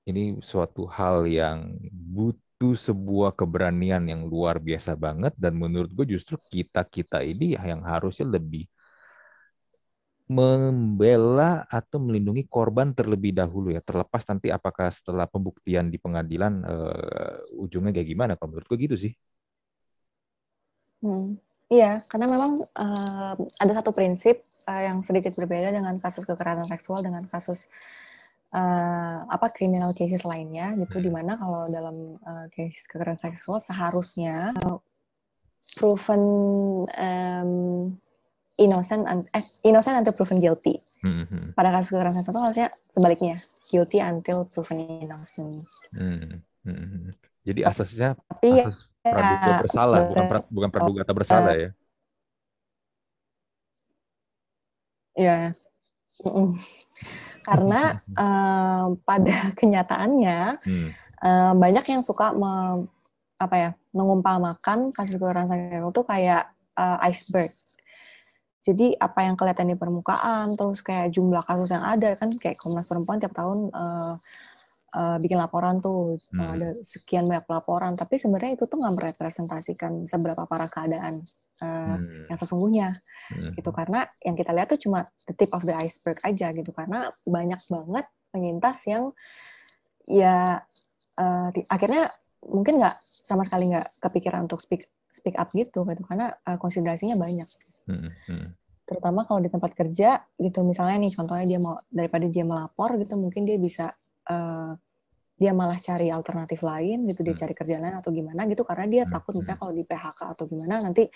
[0.02, 6.34] Ini suatu hal yang butuh sebuah keberanian yang luar biasa banget dan menurut gue justru
[6.50, 8.66] kita kita ini yang harusnya lebih
[10.32, 17.36] membela atau melindungi korban terlebih dahulu ya terlepas nanti apakah setelah pembuktian di pengadilan uh,
[17.60, 19.12] ujungnya kayak gimana kalau menurutku gitu sih
[21.04, 21.36] hmm.
[21.68, 27.04] iya karena memang uh, ada satu prinsip uh, yang sedikit berbeda dengan kasus kekerasan seksual
[27.04, 27.68] dengan kasus
[28.56, 31.04] uh, apa criminal cases lainnya gitu hmm.
[31.04, 34.80] di mana kalau dalam uh, case kekerasan seksual seharusnya uh,
[35.76, 36.22] proven
[36.86, 37.52] um,
[38.62, 39.02] innocent
[39.34, 40.78] eh innocent until proven guilty.
[41.02, 41.50] Hmm.
[41.58, 45.66] Pada kasus kekerasan seksual harusnya sebaliknya, guilty until proven innocent.
[45.90, 46.40] Hmm.
[46.62, 47.10] Hmm.
[47.42, 51.70] Jadi asasnya Tapi asas praduga ya, bersalah, bukan pra, bukan praduga tak bersalah ya.
[55.12, 55.52] ya,
[56.24, 56.56] mm-mm.
[57.44, 60.88] karena eh, pada kenyataannya Hmm.
[61.22, 62.86] eh, banyak yang suka me-
[63.42, 66.42] apa ya mengumpamakan kasus kekerasan seksual itu kayak
[66.78, 67.50] eh, iceberg.
[68.62, 72.86] Jadi apa yang kelihatan di permukaan, terus kayak jumlah kasus yang ada kan kayak Komnas
[72.86, 74.14] Perempuan tiap tahun eh,
[74.94, 76.54] eh, bikin laporan tuh eh, Hmm.
[76.54, 81.26] ada sekian banyak laporan, tapi sebenarnya itu tuh nggak merepresentasikan seberapa parah keadaan
[81.58, 82.30] eh, Hmm.
[82.30, 82.88] yang sesungguhnya
[83.34, 83.50] Hmm.
[83.54, 87.10] gitu karena yang kita lihat tuh cuma the tip of the iceberg aja gitu karena
[87.26, 89.10] banyak banget penyintas yang
[90.06, 90.58] ya
[91.54, 92.10] ti- akhirnya
[92.42, 97.14] mungkin nggak sama sekali nggak kepikiran untuk speak speak up gitu gitu karena eh, konsiderasinya
[97.14, 97.46] banyak
[97.88, 98.10] Hmm.
[98.30, 98.48] Hmm.
[98.82, 103.14] terutama kalau di tempat kerja gitu misalnya nih contohnya dia mau daripada dia melapor gitu
[103.16, 103.90] mungkin dia bisa
[104.28, 104.72] eh,
[105.38, 107.42] dia malah cari alternatif lain gitu dia Hmm.
[107.42, 109.12] cari kerjaan lain atau gimana gitu karena dia Hmm.
[109.16, 111.08] takut misalnya kalau di PHK atau gimana nanti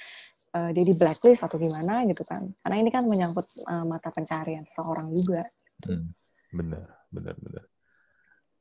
[0.57, 4.65] eh, dia di blacklist atau gimana gitu kan karena ini kan menyangkut eh, mata pencarian
[4.65, 5.45] seseorang juga
[5.85, 6.09] Hmm.
[6.57, 7.65] Benar, benar, benar.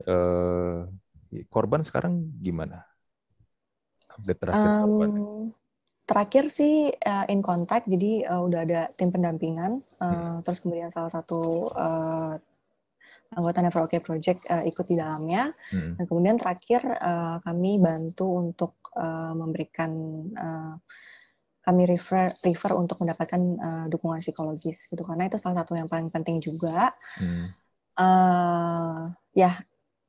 [0.04, 0.80] Eh,
[1.48, 2.84] korban sekarang gimana?
[4.12, 5.12] Update terakhir korban.
[6.06, 10.46] Terakhir sih eh, in contact jadi eh, udah ada tim pendampingan eh, Hmm.
[10.46, 11.66] terus kemudian salah satu
[13.36, 15.98] anggota Never Okay Project ikut di dalamnya Hmm.
[15.98, 16.86] Dan kemudian terakhir
[17.42, 18.78] kami bantu untuk
[19.36, 19.92] memberikan
[21.66, 23.42] kami refer refer untuk mendapatkan
[23.90, 26.94] dukungan psikologis gitu karena itu salah satu yang paling penting juga.
[27.18, 27.50] Hmm.
[27.96, 29.02] eh
[29.36, 29.52] ya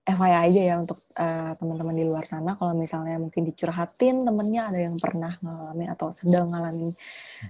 [0.07, 2.55] FYI aja ya untuk eh, teman-teman di luar sana.
[2.55, 6.95] Kalau misalnya mungkin dicurhatin temennya ada yang pernah ngalamin atau sedang ngalamin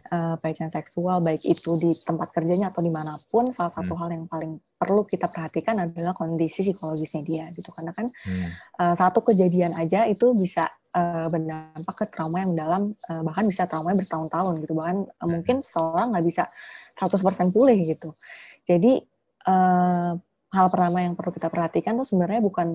[0.09, 4.01] eh, pelecehan seksual baik itu di tempat kerjanya atau di mana pun salah satu Hmm.
[4.01, 7.69] hal yang paling perlu kita perhatikan adalah kondisi psikologisnya dia gitu.
[7.77, 8.49] Karena kan Hmm.
[8.81, 13.69] eh, satu kejadian aja itu bisa eh, berdampak ke trauma yang mendalam eh, bahkan bisa
[13.69, 14.73] traumanya bertahun-tahun gitu.
[14.73, 16.49] Bahkan eh, mungkin seseorang nggak bisa
[16.97, 18.17] 100% pulih gitu.
[18.65, 19.05] Jadi
[19.45, 20.13] eh,
[20.57, 22.69] hal pertama yang perlu kita perhatikan tuh sebenarnya bukan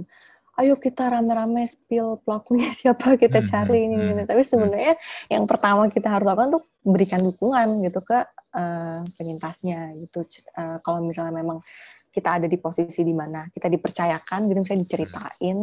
[0.60, 4.24] ayo kita rame-rame spill pelakunya siapa kita Hmm, cari ini, hmm, ini.
[4.30, 4.94] tapi sebenarnya
[5.32, 8.20] yang pertama kita harus lakukan tuh berikan dukungan gitu ke
[8.58, 10.22] eh, penyintasnya gitu
[10.58, 11.58] eh, kalau misalnya memang
[12.12, 15.58] kita ada di posisi di mana kita dipercayakan gitu misalnya diceritain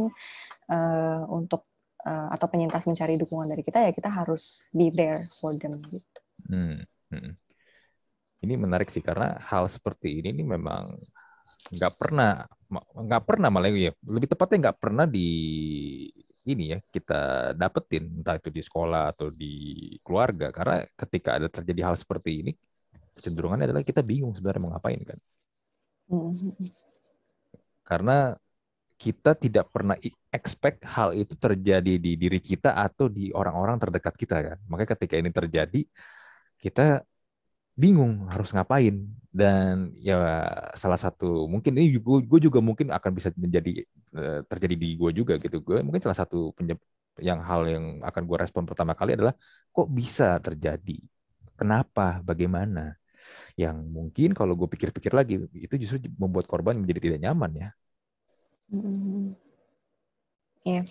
[0.72, 1.68] eh, untuk
[2.02, 6.18] eh, atau penyintas mencari dukungan dari kita ya kita harus be there for them gitu.
[6.48, 6.80] Hmm.
[7.12, 7.32] Hmm.
[8.38, 10.86] Ini menarik sih karena hal seperti ini, ini memang
[11.68, 12.46] nggak pernah
[12.94, 15.28] nggak pernah malah ya lebih tepatnya nggak pernah di
[16.48, 19.52] ini ya kita dapetin entah itu di sekolah atau di
[20.00, 20.48] keluarga.
[20.48, 22.52] Karena ketika ada terjadi hal seperti ini
[23.18, 25.18] cenderungannya adalah kita bingung sebenarnya mau ngapain kan.
[27.84, 28.32] Karena
[28.98, 29.94] kita tidak pernah
[30.32, 34.58] expect hal itu terjadi di diri kita atau di orang-orang terdekat kita kan.
[34.66, 35.80] Makanya ketika ini terjadi
[36.58, 37.06] kita
[37.82, 38.96] bingung harus ngapain.
[39.28, 40.18] Dan ya
[40.74, 43.86] salah satu mungkin ini gue, juga mungkin akan bisa menjadi
[44.18, 45.62] eh, terjadi di gue juga gitu.
[45.62, 46.50] Gue mungkin salah satu
[47.22, 49.34] yang hal yang akan gue respon pertama kali adalah
[49.70, 50.98] kok bisa terjadi?
[51.54, 52.18] Kenapa?
[52.22, 52.98] Bagaimana?
[53.54, 57.68] Yang mungkin kalau gue pikir-pikir lagi itu justru membuat korban menjadi tidak nyaman ya.
[58.74, 59.47] Mhm.
[60.66, 60.82] Iya,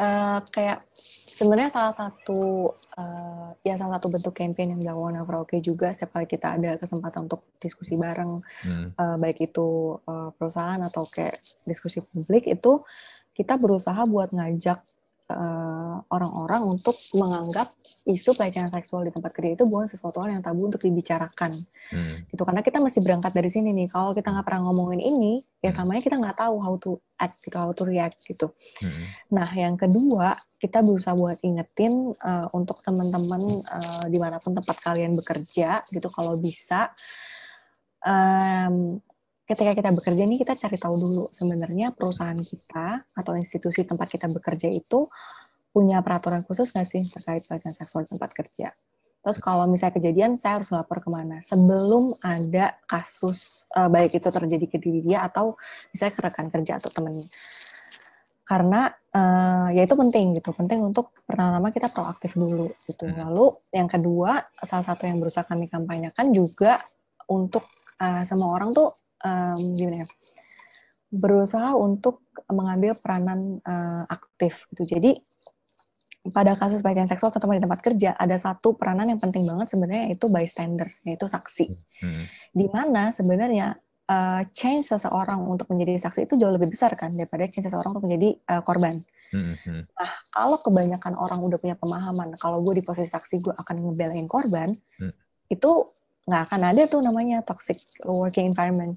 [0.00, 0.88] Eh, kayak
[1.36, 6.16] sebenarnya salah satu eh, ya salah satu bentuk campaign yang dilakukan Never Oke juga setiap
[6.16, 11.36] kali kita ada kesempatan untuk diskusi bareng Hmm, eh, baik itu eh, perusahaan atau kayak
[11.68, 12.80] diskusi publik itu
[13.36, 14.80] kita berusaha buat ngajak
[15.30, 17.70] eh, orang-orang untuk menganggap
[18.02, 21.62] isu pelecehan seksual di tempat kerja itu bukan sesuatu hal yang tabu untuk dibicarakan.
[21.94, 23.86] Hmm, gitu karena kita masih berangkat dari sini nih.
[23.92, 25.78] Kalau kita nggak pernah ngomongin ini ya Hmm.
[25.86, 28.50] samanya kita nggak tahu how to act gitu how to react gitu.
[28.82, 34.54] Hmm, nah yang kedua kita berusaha buat ingetin eh, untuk teman-teman eh, di mana pun
[34.58, 36.90] tempat kalian bekerja gitu kalau bisa
[38.02, 38.98] em,
[39.48, 44.30] ketika kita bekerja nih kita cari tahu dulu sebenarnya perusahaan kita atau institusi tempat kita
[44.30, 45.10] bekerja itu
[45.72, 48.76] punya peraturan khusus nggak sih terkait pelecehan seksual di tempat kerja
[49.22, 51.38] Terus kalau misalnya kejadian, saya harus lapor ke mana?
[51.38, 55.54] Sebelum ada kasus, eh, baik itu terjadi ke diri dia atau
[55.94, 57.30] misalnya ke rekan kerja atau temennya.
[58.42, 63.06] Karena eh, ya itu penting gitu, penting untuk pertama-tama kita proaktif dulu gitu.
[63.06, 63.30] Hmm.
[63.30, 66.82] Lalu yang kedua, salah satu yang berusaha kami kampanyekan juga
[67.30, 67.62] untuk
[68.02, 68.90] eh, semua orang tuh
[69.22, 70.08] em, gimana ya?
[71.12, 74.98] Berusaha untuk mengambil peranan eh, aktif gitu.
[74.98, 75.18] Jadi
[76.30, 80.14] pada kasus pelecehan seksual terutama di tempat kerja ada satu peranan yang penting banget sebenarnya
[80.14, 82.24] yaitu bystander yaitu saksi hmm.
[82.54, 83.74] di mana sebenarnya
[84.06, 88.06] uh, change seseorang untuk menjadi saksi itu jauh lebih besar kan daripada change seseorang untuk
[88.06, 89.02] menjadi uh, korban
[89.34, 89.82] hmm.
[89.98, 94.30] nah kalau kebanyakan orang udah punya pemahaman kalau gue di posisi saksi gue akan ngebelain
[94.30, 95.12] korban hmm.
[95.50, 95.90] itu
[96.22, 98.94] nggak akan ada tuh namanya toxic working environment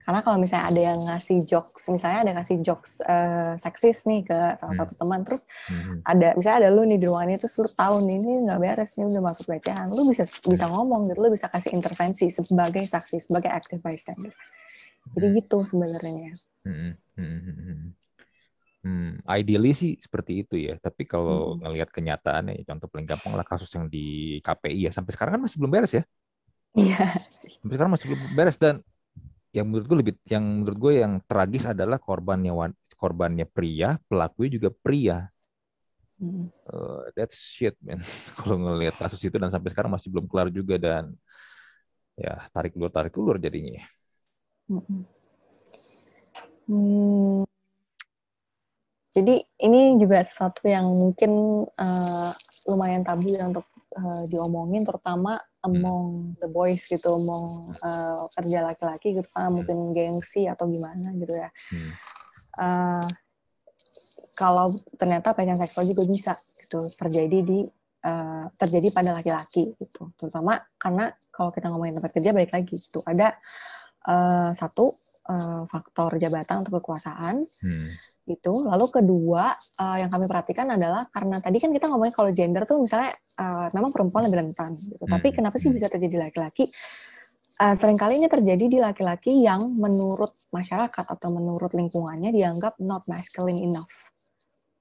[0.00, 4.38] karena kalau misalnya ada yang ngasih jokes, misalnya ada ngasih jokes uh, seksis nih ke
[4.56, 4.80] salah hmm.
[4.80, 6.00] satu teman, terus hmm.
[6.08, 9.04] ada misalnya ada lu nih di ruangan itu suruh tahu nih ini nggak beres nih
[9.04, 10.72] udah masuk pelecehan, lu bisa bisa hmm.
[10.72, 14.32] ngomong gitu, lu bisa kasih intervensi sebagai saksi, sebagai active bystander.
[15.16, 15.36] Jadi hmm.
[15.42, 16.32] gitu sebenarnya.
[16.64, 16.92] Hmm.
[17.16, 17.40] Hmm.
[17.44, 17.80] Hmm.
[18.80, 20.80] Hmm, ideally sih seperti itu ya.
[20.80, 21.68] Tapi kalau hmm.
[21.68, 24.90] ngelihat kenyataannya, contoh paling gampang lah kasus yang di KPI ya.
[24.92, 26.04] Sampai sekarang kan masih belum beres ya.
[26.72, 27.12] Iya.
[27.60, 28.80] Sampai sekarang masih belum beres dan
[29.50, 32.54] yang menurut gue lebih yang menurut gue yang tragis adalah korbannya
[32.94, 35.18] korbannya pria, pelakunya juga pria.
[36.20, 36.52] Hmm.
[36.68, 37.98] Uh, that's shit, man.
[38.38, 41.16] Kalau ngelihat kasus itu dan sampai sekarang masih belum kelar juga dan
[42.14, 43.80] ya tarik ulur tarik ulur jadinya.
[44.68, 45.02] Hmm.
[46.70, 47.42] Hmm.
[49.10, 52.30] Jadi ini juga sesuatu yang mungkin uh,
[52.70, 53.66] lumayan tabu ya untuk
[53.98, 55.76] uh, diomongin, terutama Hmm.
[55.76, 56.06] among
[56.40, 59.54] the boys gitu, among uh, kerja laki-laki gitu kan, hmm.
[59.60, 61.52] mungkin gengsi atau gimana gitu ya.
[61.68, 61.92] Hmm.
[62.56, 63.08] Uh,
[64.32, 67.60] kalau ternyata pelecehan seksual juga bisa gitu terjadi di
[68.08, 73.00] uh, terjadi pada laki-laki gitu, terutama karena kalau kita ngomongin tempat kerja balik lagi itu
[73.04, 73.36] ada
[74.08, 74.96] uh, satu
[75.28, 77.44] uh, faktor jabatan atau kekuasaan.
[77.60, 77.92] Hmm
[78.36, 78.52] itu.
[78.66, 82.78] Lalu kedua uh, yang kami perhatikan adalah karena tadi kan kita ngomongin kalau gender tuh
[82.78, 85.04] misalnya uh, memang perempuan lebih rentan gitu.
[85.06, 85.12] Hmm.
[85.18, 85.76] Tapi kenapa sih hmm.
[85.80, 86.70] bisa terjadi laki-laki?
[87.60, 93.04] Uh, sering kali ini terjadi di laki-laki yang menurut masyarakat atau menurut lingkungannya dianggap not
[93.04, 93.92] masculine enough.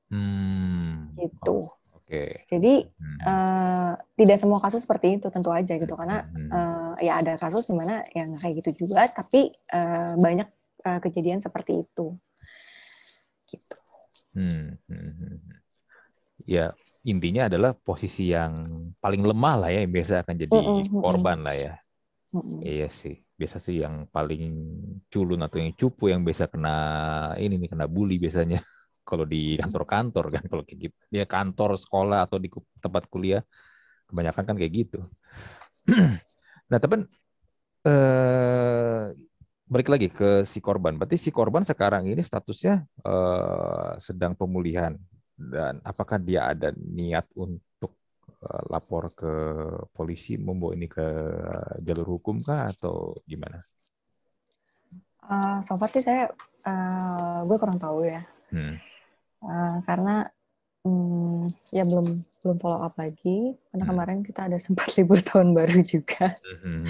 [0.10, 1.12] Hmm.
[1.18, 1.68] Gitu.
[1.68, 1.80] Oh.
[2.10, 2.42] Okay.
[2.50, 3.20] Jadi hmm.
[3.22, 6.50] uh, tidak semua kasus seperti itu tentu aja gitu karena hmm.
[6.50, 10.50] uh, ya ada kasus di mana yang kayak gitu juga tapi uh, banyak
[10.90, 12.18] uh, kejadian seperti itu
[13.50, 13.76] gitu.
[14.38, 15.58] Hmm, hmm, hmm, hmm.
[16.46, 16.72] Ya
[17.04, 18.54] intinya adalah posisi yang
[19.02, 21.74] paling lemah lah ya yang biasa akan jadi mm korban lah ya.
[22.30, 22.62] Mm.
[22.62, 24.54] Iya sih, biasa sih yang paling
[25.10, 26.76] culun atau yang cupu yang biasa kena
[27.42, 28.62] ini nih kena bully biasanya
[29.10, 30.98] kalau di kantor-kantor kan kalau kayak gitu.
[31.10, 33.42] Ya kantor, sekolah atau di tempat kuliah
[34.06, 35.00] kebanyakan kan kayak gitu.
[36.70, 37.10] nah, teman
[37.88, 39.29] eh
[39.70, 40.98] balik lagi ke si korban.
[40.98, 44.98] Berarti si korban sekarang ini statusnya uh, sedang pemulihan
[45.38, 47.96] dan apakah dia ada niat untuk
[48.44, 49.34] uh, lapor ke
[49.94, 51.08] polisi membawa ini ke
[51.86, 53.62] jalur hukum kah atau gimana?
[55.30, 56.34] Uh, so far sih saya
[56.66, 58.26] uh, gue kurang tahu ya.
[58.50, 58.76] Hmm.
[59.40, 60.26] Uh, karena
[60.82, 63.92] um, ya belum belum follow up lagi karena hmm.
[63.94, 66.34] kemarin kita ada sempat libur tahun baru juga.
[66.66, 66.90] Hmm.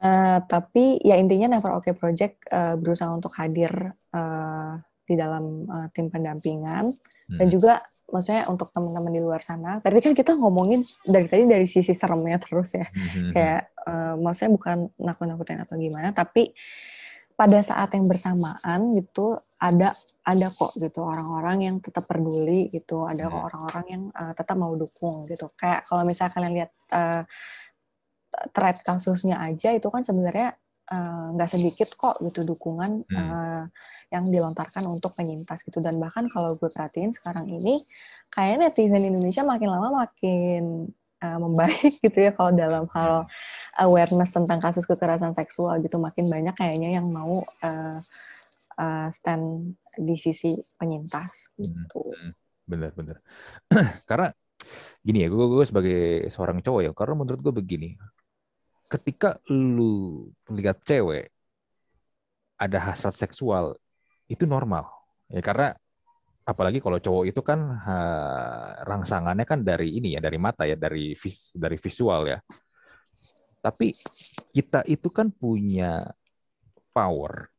[0.00, 0.36] Hmm, hmm.
[0.36, 3.70] Uh, tapi ya intinya Never Okay Project uh, berusaha untuk hadir
[4.12, 6.92] uh, di dalam uh, tim pendampingan
[7.30, 7.38] hmm.
[7.38, 9.82] dan juga maksudnya untuk teman-teman di luar sana.
[9.82, 13.30] Tadi kan kita ngomongin dari tadi dari sisi seremnya terus ya, hmm.
[13.34, 16.54] kayak uh, maksudnya bukan nakut-nakutin atau gimana, tapi
[17.36, 19.92] pada saat yang bersamaan gitu ada
[20.24, 24.72] ada kok gitu orang-orang yang tetap peduli gitu, ada kok orang-orang yang uh, tetap mau
[24.72, 25.52] dukung gitu.
[25.52, 27.22] Kayak kalau misalnya kalian lihat uh,
[28.52, 30.56] thread kasusnya aja itu kan sebenarnya
[30.88, 33.16] eh, nggak uh, sedikit kok gitu dukungan hmm.
[33.16, 33.64] uh,
[34.12, 37.82] yang dilontarkan untuk penyintas gitu dan bahkan kalau gue perhatiin sekarang ini
[38.30, 43.26] kayaknya netizen Indonesia makin lama makin uh, membaik gitu ya kalau dalam hal
[43.80, 47.98] awareness tentang kasus kekerasan seksual gitu makin banyak kayaknya yang mau uh,
[48.76, 52.02] uh, stand di sisi penyintas hmm, gitu.
[52.12, 52.32] Hmm.
[52.66, 53.16] Bener bener.
[54.10, 54.30] karena
[55.00, 57.94] gini ya, gue, gue sebagai seorang cowok ya, karena menurut gue begini,
[58.86, 61.30] ketika lu melihat cewek
[62.56, 63.76] ada hasrat seksual
[64.30, 64.88] itu normal.
[65.28, 65.74] Ya karena
[66.46, 67.96] apalagi kalau cowok itu kan ha,
[68.86, 72.38] rangsangannya kan dari ini ya dari mata ya dari vis, dari visual ya.
[73.60, 73.90] Tapi
[74.54, 76.06] kita itu kan punya
[76.94, 77.50] power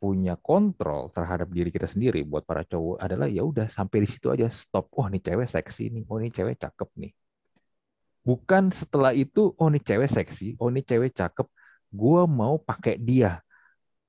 [0.00, 4.32] punya kontrol terhadap diri kita sendiri buat para cowok adalah ya udah sampai di situ
[4.32, 4.88] aja stop.
[4.96, 6.04] Oh nih cewek seksi nih.
[6.08, 7.12] Oh nih cewek cakep nih
[8.20, 11.46] bukan setelah itu oh ini cewek seksi oh ini cewek cakep
[11.90, 13.42] gue mau pakai dia.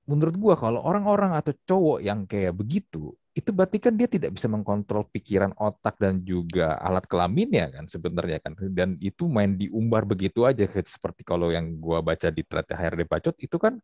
[0.10, 4.52] Menurut gue kalau orang-orang atau cowok yang kayak begitu itu berarti kan dia tidak bisa
[4.52, 8.54] mengkontrol pikiran otak dan juga alat kelaminnya kan sebenarnya kan.
[8.76, 13.36] Dan itu main diumbar begitu aja seperti kalau yang gue baca di thread HRD Bacot
[13.40, 13.80] itu kan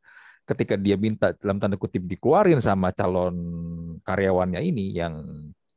[0.47, 3.35] ketika dia minta dalam tanda kutip dikeluarin sama calon
[4.03, 5.15] karyawannya ini yang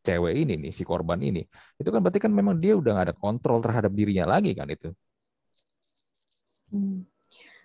[0.00, 1.44] cewek ini nih si korban ini
[1.76, 4.88] itu kan berarti kan memang dia udah nggak ada kontrol terhadap dirinya lagi kan itu
[6.72, 7.04] hmm.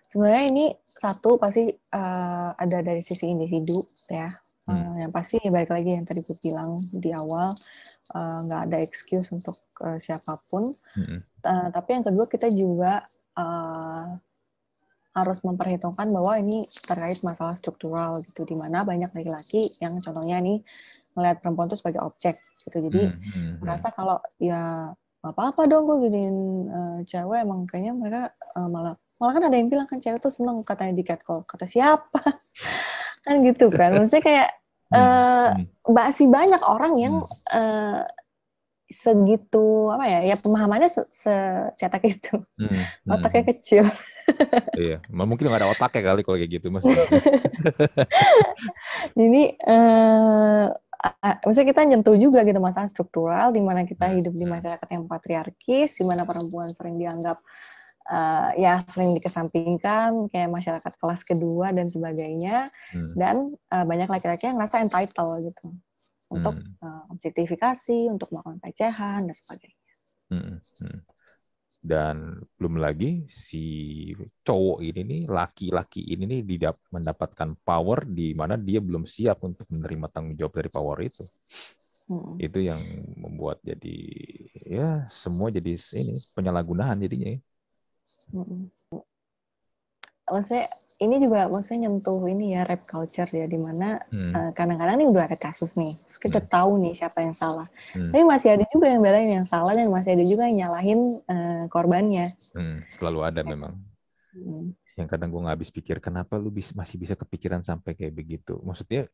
[0.07, 4.35] sebenarnya ini satu pasti uh, ada dari sisi individu ya
[4.67, 4.71] hmm.
[4.71, 7.55] uh, yang pasti balik lagi yang tadi gue bilang di awal
[8.45, 10.69] nggak uh, ada excuse untuk uh, siapa pun
[10.99, 11.19] hmm.
[11.41, 13.07] uh, tapi yang kedua kita juga
[13.39, 14.13] uh,
[15.15, 20.59] harus memperhitungkan bahwa ini terkait masalah struktural gitu di mana banyak laki-laki yang contohnya nih
[21.15, 22.35] melihat perempuan itu sebagai objek
[22.67, 22.77] gitu.
[22.91, 23.53] Jadi hmm, hmm, hmm.
[23.63, 24.91] merasa kalau ya
[25.25, 26.37] apa-apa dong gue giniin
[26.69, 27.39] uh, cewek.
[27.41, 28.21] Emang kayaknya mereka
[28.53, 31.47] uh, malah malah kan ada yang bilang kan cewek tuh seneng katanya di catcall.
[31.47, 32.21] Kata siapa?
[33.25, 33.97] Kan gitu kan.
[33.97, 34.49] Maksudnya kayak
[34.93, 35.49] uh,
[35.89, 38.05] masih banyak orang yang uh,
[38.85, 42.37] segitu apa ya ya pemahamannya se secetak itu.
[42.61, 43.51] Hmm, otaknya hmm.
[43.55, 43.85] kecil.
[44.73, 46.81] Iya mungkin nggak ada otaknya kali kalau kayak gitu mas.
[49.21, 50.73] Jadi uh,
[51.43, 56.01] maksudnya kita nyentuh juga gitu masalah struktural di mana kita hidup di masyarakat yang patriarkis
[56.01, 57.37] di mana perempuan sering dianggap
[58.09, 63.13] uh, ya sering dikesampingkan kayak masyarakat kelas kedua dan sebagainya hmm.
[63.17, 65.67] dan uh, banyak laki-laki yang ngerasa entitled gitu
[66.29, 66.81] untuk hmm.
[66.81, 69.91] uh, objektifikasi untuk melakukan pelecehan dan sebagainya.
[70.29, 70.57] Hmm.
[70.81, 71.14] Hmm
[71.85, 73.63] dan belum lagi si
[74.41, 79.69] cowok ini nih laki-laki ini nih tidak mendapatkan power di mana dia belum siap untuk
[79.69, 81.21] menerima tanggung jawab dari power itu
[82.09, 82.41] hmm.
[82.41, 82.81] itu yang
[83.21, 83.97] membuat jadi
[84.65, 87.37] ya semua jadi ini penyalahgunaan jadinya
[88.33, 88.65] hmm.
[90.25, 90.65] maksudnya
[90.95, 94.31] ini juga maksudnya nyentuh ini ya rap culture ya di mana hmm.
[94.31, 96.47] uh, kadang-kadang nih udah ada kasus nih terus kita hmm.
[96.47, 98.15] tahu nih siapa yang salah hmm.
[98.15, 101.63] tapi masih ada juga yang belain yang salah dan masih ada juga yang nyalahin uh,
[101.67, 102.87] korbannya hmm.
[102.87, 103.75] selalu ada memang
[104.31, 104.71] hmm.
[104.95, 108.55] yang kadang gue nggak habis pikir kenapa lu bisa, masih bisa kepikiran sampai kayak begitu
[108.63, 109.11] maksudnya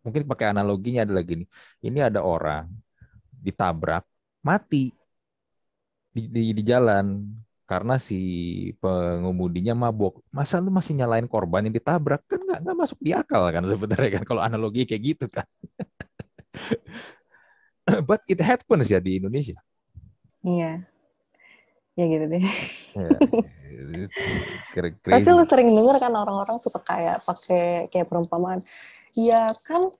[0.00, 1.48] mungkin pakai analoginya ada lagi nih
[1.84, 2.64] ini ada orang
[3.28, 4.08] ditabrak
[4.40, 4.96] mati
[6.16, 7.28] di, di, di jalan
[7.68, 8.20] karena si
[8.80, 10.24] pengemudinya mabuk.
[10.32, 12.24] Masa lu masih nyalain korban yang ditabrak?
[12.24, 15.44] Kan nggak nggak masuk di akal kan sebenarnya kan kalau analogi kayak gitu kan.
[18.08, 19.60] But it happens ya di Indonesia.
[20.40, 20.80] Iya.
[21.92, 22.44] Ya gitu deh.
[22.96, 23.18] Yeah.
[25.04, 28.64] Pasti lu sering denger kan orang-orang suka kayak pakai kayak perumpamaan.
[29.12, 29.92] Ya kan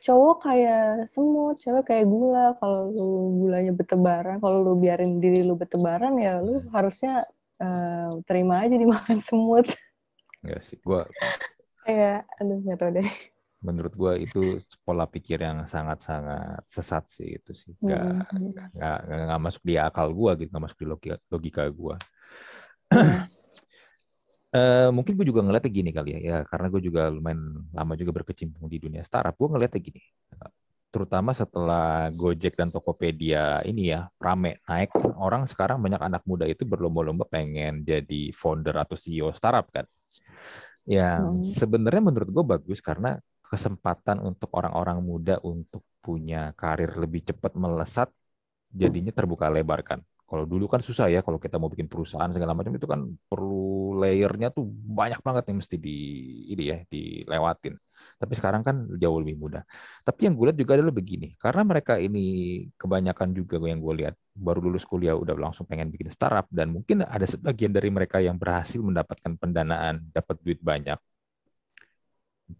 [0.00, 2.56] cowok kayak semut, cewek kayak gula.
[2.56, 3.08] Kalau lu
[3.46, 7.24] gulanya bertebaran, kalau lu biarin diri lu bertebaran ya lu harusnya
[7.60, 9.68] uh, terima aja dimakan semut.
[10.40, 11.04] Enggak sih, gua
[11.84, 13.10] kayak aduh nggak tahu deh.
[13.60, 17.76] Menurut gua itu pola pikir yang sangat-sangat sesat sih itu sih.
[17.76, 19.28] Gak, mm -hmm.
[19.28, 21.96] gak masuk di akal gua gitu, gak masuk di logika, logika gua.
[24.50, 28.10] Uh, mungkin gue juga ngeliatnya gini kali ya, ya karena gue juga lumayan lama juga
[28.10, 29.38] berkecimpung di dunia startup.
[29.38, 30.02] Gue ngeliatnya gini,
[30.90, 34.90] terutama setelah Gojek dan Tokopedia ini ya rame naik,
[35.22, 39.86] orang sekarang banyak anak muda itu berlomba-lomba pengen jadi founder atau CEO startup kan.
[40.82, 41.46] Yang hmm.
[41.46, 48.10] sebenarnya menurut gue bagus karena kesempatan untuk orang-orang muda untuk punya karir lebih cepat melesat
[48.74, 50.02] jadinya terbuka lebar kan.
[50.30, 53.98] Kalau dulu kan susah ya kalau kita mau bikin perusahaan segala macam itu kan perlu
[53.98, 55.96] layernya tuh banyak banget yang mesti di
[56.54, 57.74] ini ya dilewatin.
[58.14, 59.66] Tapi sekarang kan jauh lebih mudah.
[60.06, 62.22] Tapi yang gue lihat juga adalah begini, karena mereka ini
[62.78, 67.02] kebanyakan juga yang gue lihat baru lulus kuliah udah langsung pengen bikin startup dan mungkin
[67.02, 70.98] ada sebagian dari mereka yang berhasil mendapatkan pendanaan, dapat duit banyak,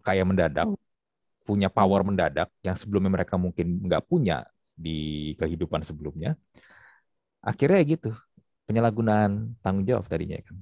[0.03, 0.67] kayak mendadak,
[1.47, 4.43] punya power mendadak yang sebelumnya mereka mungkin nggak punya
[4.75, 6.35] di kehidupan sebelumnya
[7.41, 8.09] akhirnya gitu
[8.69, 10.57] penyalahgunaan tanggung jawab tadinya kan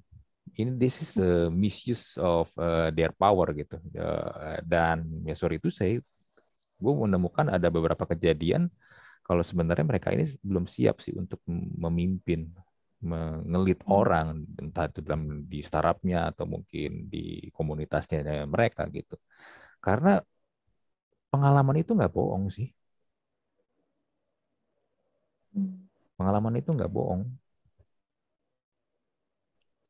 [0.60, 5.70] ini this is the misuse of uh, their power gitu uh, dan ya sorry itu
[5.72, 6.00] saya
[6.80, 8.72] gue menemukan ada beberapa kejadian
[9.28, 11.40] kalau sebenarnya mereka ini belum siap sih untuk
[11.84, 12.50] memimpin
[13.00, 13.92] mengelit hmm.
[14.00, 14.28] orang
[14.60, 19.16] entah itu dalam di startupnya atau mungkin di komunitasnya mereka gitu
[19.80, 20.20] karena
[21.32, 22.68] pengalaman itu nggak bohong sih
[25.54, 25.79] hmm.
[26.20, 27.24] Pengalaman itu nggak bohong.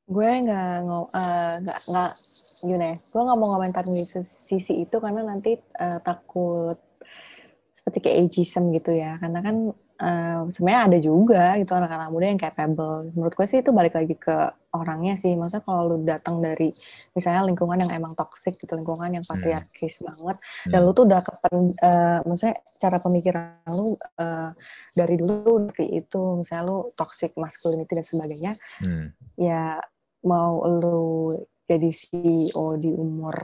[0.06, 2.12] Gue nggak uh, nggak nggak
[2.62, 2.98] gimana ya?
[3.10, 4.06] Gue nggak mau komentar di
[4.50, 6.78] sisi itu karena nanti uh, takut
[7.74, 9.18] seperti kayak ageism gitu ya.
[9.22, 9.56] Karena kan
[10.06, 13.10] uh, sebenarnya ada juga gitu anak-anak muda yang capable.
[13.18, 14.38] Menurut gue sih itu balik lagi ke
[14.74, 15.34] orangnya sih.
[15.34, 16.70] Maksudnya kalau lu datang dari
[17.14, 19.32] misalnya lingkungan yang emang toxic gitu, lingkungan yang hmm.
[19.32, 20.06] patriarkis hmm.
[20.10, 20.72] banget, hmm.
[20.74, 24.52] dan lu tuh udah kepen, uh, maksudnya cara pemikiran lu uh,
[24.94, 28.54] dari dulu seperti itu, misalnya lu toxic masculinity dan sebagainya,
[28.84, 29.06] hmm.
[29.38, 29.80] ya
[30.26, 31.38] mau lu
[31.70, 33.38] jadi CEO di umur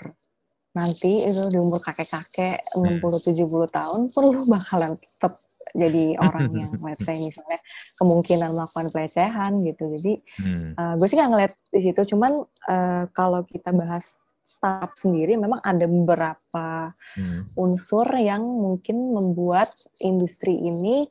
[0.75, 5.44] nanti itu di umur kakek-kakek 60-70 tahun perlu bakalan tetap
[5.75, 7.59] jadi orang yang let's say misalnya
[7.99, 9.83] kemungkinan melakukan pelecehan gitu.
[9.99, 10.69] Jadi hmm.
[10.79, 12.01] uh, gue sih nggak ngeliat di situ.
[12.15, 14.15] Cuman uh, kalau kita bahas
[14.45, 17.57] startup sendiri memang ada beberapa hmm.
[17.59, 21.09] unsur yang mungkin membuat industri ini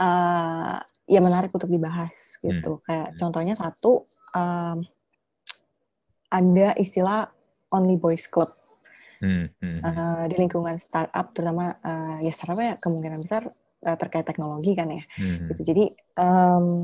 [0.00, 2.80] uh, ya menarik untuk dibahas gitu.
[2.80, 2.82] Hmm.
[2.88, 3.18] Kayak hmm.
[3.20, 4.78] contohnya satu um,
[6.32, 7.28] ada istilah
[7.68, 8.50] only boys club.
[9.24, 13.48] Hmm, hmm, uh, di lingkungan startup terutama uh, ya startup ya kemungkinan besar
[13.84, 15.04] uh, terkait teknologi kan ya.
[15.20, 15.52] Hmm.
[15.52, 15.62] gitu.
[15.62, 15.84] Jadi
[16.18, 16.82] um,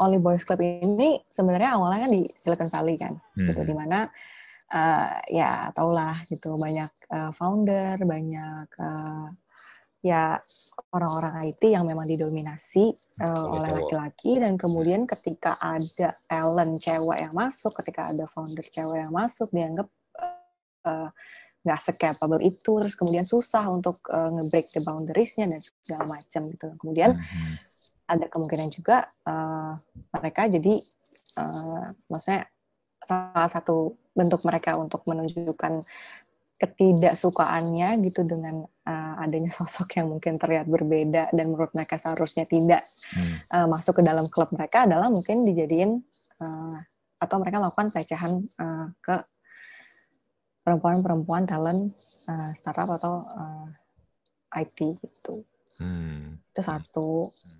[0.00, 3.48] Only Boys Club ini sebenarnya awalnya kan di Silicon Valley kan hmm.
[3.52, 3.60] gitu.
[3.64, 4.08] Di mana
[4.72, 9.28] uh, ya taulah gitu banyak uh, founder banyak uh,
[10.00, 10.40] ya
[10.96, 14.40] orang-orang IT yang memang didominasi uh, oleh laki-laki.
[14.40, 19.88] Dan kemudian ketika ada talent cewek yang masuk ketika ada founder cewek yang masuk dianggap
[20.88, 21.08] uh,
[21.60, 26.66] nggak secapable itu terus kemudian susah untuk uh, nge-break the boundariesnya dan segala macam gitu
[26.80, 27.54] kemudian mm-hmm.
[28.08, 29.76] ada kemungkinan juga uh,
[30.16, 30.80] mereka jadi
[31.36, 32.48] uh, maksudnya
[33.00, 35.84] salah satu bentuk mereka untuk menunjukkan
[36.60, 42.84] ketidaksukaannya gitu dengan uh, adanya sosok yang mungkin terlihat berbeda dan menurut mereka seharusnya tidak
[43.16, 43.48] hmm.
[43.48, 46.04] uh, masuk ke dalam klub mereka adalah mungkin dijadiin
[46.40, 46.76] uh,
[47.20, 49.16] atau mereka melakukan pelecehan uh, ke
[50.70, 51.90] perempuan-perempuan talent
[52.30, 53.66] uh, startup atau uh,
[54.54, 55.42] IT gitu.
[55.82, 56.38] Hmm.
[56.54, 57.34] Itu satu.
[57.34, 57.58] Hmm.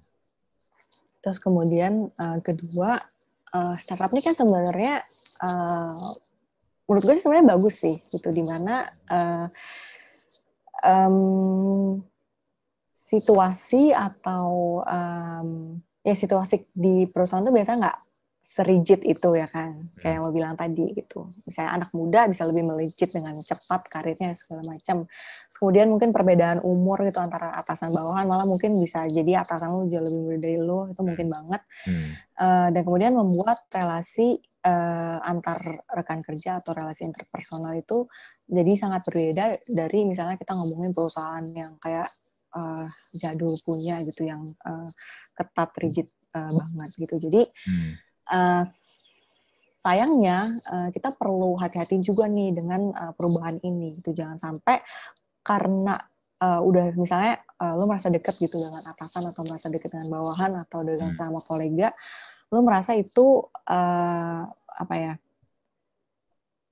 [1.19, 3.03] Terus kemudian uh, kedua
[3.51, 5.03] uh, startup ini kan sebenarnya
[5.43, 5.99] uh,
[6.87, 9.47] menurut gue sih sebenarnya bagus sih gitu di mana uh,
[10.87, 11.99] um,
[12.95, 17.99] situasi atau um, ya situasi di perusahaan itu biasa nggak
[18.51, 21.31] serigid itu ya kan kayak yang lo bilang tadi gitu.
[21.47, 25.07] Misalnya anak muda bisa lebih melejit dengan cepat karirnya segala macam.
[25.55, 30.03] Kemudian mungkin perbedaan umur gitu antara atasan bawahan malah mungkin bisa jadi atasan lo jauh
[30.03, 31.37] lebih muda dari lo itu mungkin hmm.
[31.39, 31.63] banget.
[31.87, 32.11] Hmm.
[32.43, 38.11] uh, dan kemudian membuat relasi uh, antar rekan kerja atau relasi interpersonal itu
[38.51, 42.11] jadi sangat berbeda dari misalnya kita ngomongin perusahaan yang kayak
[42.59, 44.91] uh, jadul punya gitu yang uh,
[45.39, 47.31] ketat rigid uh, banget gitu.
[47.31, 48.65] Jadi hmm uh,
[49.81, 54.85] sayangnya uh, kita perlu hati-hati juga nih dengan uh, perubahan ini itu jangan sampai
[55.41, 55.97] karena
[56.41, 60.53] uh, udah misalnya uh, lo merasa dekat gitu dengan atasan atau merasa dekat dengan bawahan
[60.61, 61.19] atau dengan hmm.
[61.19, 61.97] sama kolega
[62.53, 65.15] lo merasa itu uh, apa ya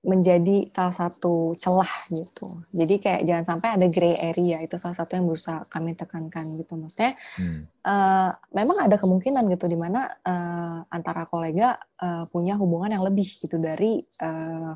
[0.09, 2.65] menjadi salah satu celah gitu.
[2.73, 6.81] Jadi kayak jangan sampai ada gray area itu salah satu yang berusaha kami tekankan gitu.
[6.81, 7.61] Maksudnya hmm.
[7.85, 13.29] uh, memang ada kemungkinan gitu di mana uh, antara kolega uh, punya hubungan yang lebih
[13.37, 14.73] gitu dari uh,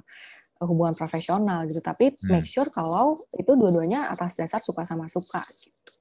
[0.68, 1.80] hubungan profesional gitu.
[1.80, 2.28] Tapi hmm.
[2.28, 5.93] make sure kalau itu dua-duanya atas dasar suka sama suka gitu.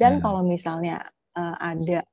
[0.00, 0.22] Dan hmm.
[0.24, 1.04] kalau misalnya
[1.36, 2.08] uh, ada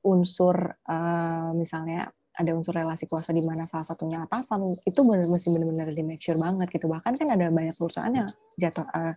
[0.00, 0.56] unsur
[0.88, 5.88] uh, misalnya ada unsur relasi kuasa di mana salah satunya atasan itu benar mesti benar-benar
[5.88, 8.28] di make sure banget gitu bahkan kan ada banyak perusahaan yang
[8.60, 9.16] jatuh uh,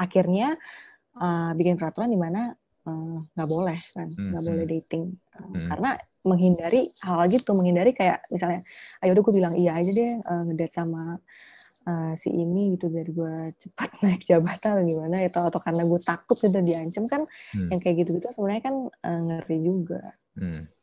[0.00, 0.56] akhirnya
[1.20, 2.52] uh, bikin peraturan di mana
[2.86, 4.48] eh, nggak uh, boleh kan nggak hmm.
[4.48, 4.74] boleh hmm.
[4.80, 5.04] dating
[5.36, 5.68] uh, hmm.
[5.68, 5.90] karena
[6.26, 8.64] menghindari hal gitu menghindari kayak misalnya
[9.04, 11.20] ayo udah gue bilang iya aja deh uh, ngedate sama
[11.86, 16.00] uh, si ini gitu biar gue cepat naik jabatan atau gimana atau atau karena gue
[16.00, 17.68] takut sudah diancam kan hmm.
[17.68, 20.02] yang kayak gitu gitu sebenarnya kan uh, ngeri juga
[20.36, 20.75] hmm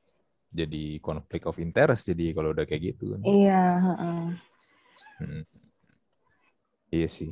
[0.53, 3.21] jadi konflik of interest jadi kalau udah kayak gitu kan.
[3.25, 3.63] Iya.
[3.97, 4.29] Uh.
[5.19, 5.43] Hmm.
[6.93, 7.31] Iya sih.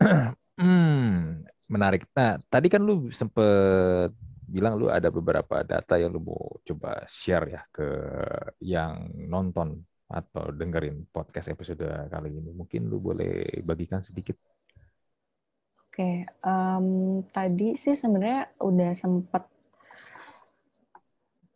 [0.60, 2.08] hmm, menarik.
[2.16, 7.46] Nah, tadi kan lu sempet bilang lu ada beberapa data yang lu mau coba share
[7.50, 7.88] ya ke
[8.64, 12.56] yang nonton atau dengerin podcast episode kali ini.
[12.56, 14.38] Mungkin lu boleh bagikan sedikit.
[15.96, 19.48] Oke, um, tadi sih sebenarnya udah sempat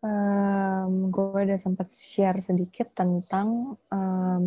[0.04, 4.46] um, gue udah sempat share sedikit tentang um,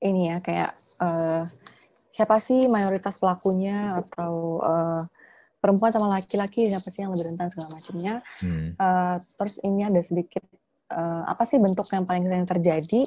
[0.00, 1.48] ini ya kayak uh,
[2.12, 5.02] siapa sih mayoritas pelakunya atau uh,
[5.60, 8.22] perempuan sama laki-laki siapa sih yang lebih rentan segala macamnya.
[8.40, 8.72] Hmm.
[8.78, 10.44] Uh, terus ini ada sedikit
[10.92, 13.02] uh, apa sih bentuk yang paling sering terjadi?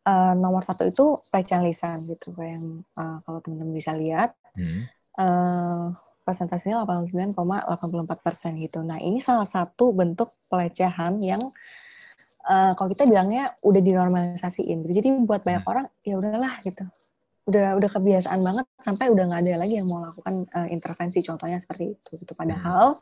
[0.00, 4.32] Uh, nomor satu itu pelecehan lisan gitu, kayak yang uh, kalau teman-teman bisa lihat.
[4.56, 4.88] Hmm.
[5.20, 5.92] Uh,
[6.30, 8.86] persentasenya 89,84 persen gitu.
[8.86, 11.42] Nah ini salah satu bentuk pelecehan yang
[12.46, 14.86] uh, kalau kita bilangnya udah dinormalisasiin.
[14.86, 14.92] Gitu.
[15.02, 15.72] Jadi buat banyak hmm.
[15.74, 16.86] orang ya udahlah gitu,
[17.50, 21.18] udah udah kebiasaan banget sampai udah nggak ada lagi yang mau lakukan uh, intervensi.
[21.26, 22.10] Contohnya seperti itu.
[22.14, 22.32] Gitu.
[22.38, 22.94] Padahal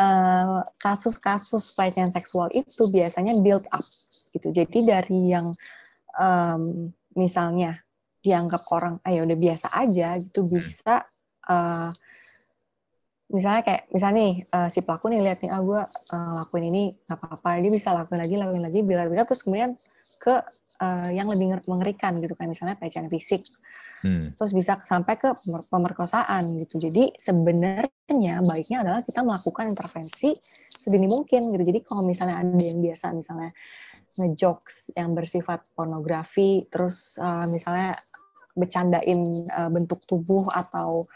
[0.00, 3.84] uh, kasus-kasus pelecehan seksual itu biasanya build up
[4.32, 4.48] gitu.
[4.48, 5.52] Jadi dari yang
[6.16, 7.76] um, misalnya
[8.22, 11.02] dianggap orang ayo ah, udah biasa aja gitu bisa
[11.50, 11.90] uh,
[13.32, 15.80] misalnya kayak misalnya nih uh, si pelaku nih lihat nih ah gue
[16.14, 17.58] uh, lakuin ini nggak apa-apa.
[17.64, 19.74] Dia bisa lakuin lagi lakuin lagi bila-bila terus kemudian
[20.20, 20.34] ke
[20.84, 23.48] uh, yang lebih mengerikan gitu kan misalnya pelecehan fisik.
[24.02, 24.26] Hmm.
[24.34, 25.30] terus bisa sampai ke
[25.70, 26.82] pemerkosaan gitu.
[26.82, 30.34] Jadi sebenarnya baiknya adalah kita melakukan intervensi
[30.74, 31.62] sedini mungkin gitu.
[31.62, 33.54] Jadi kalau misalnya ada yang biasa misalnya
[34.18, 37.94] ngejokes yang bersifat pornografi terus uh, misalnya
[38.58, 39.22] bercandain
[39.54, 41.06] uh, bentuk tubuh atau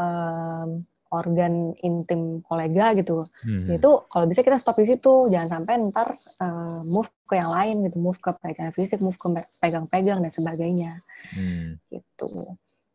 [0.00, 0.80] um,
[1.10, 3.26] organ intim kolega gitu.
[3.42, 3.66] Hmm.
[3.66, 7.76] Itu kalau bisa kita stop di situ, jangan sampai ntar uh, move ke yang lain
[7.90, 9.26] gitu, move ke pelecehan fisik, move ke
[9.58, 11.02] pegang-pegang dan sebagainya.
[11.34, 11.76] Hmm.
[11.90, 12.28] Gitu.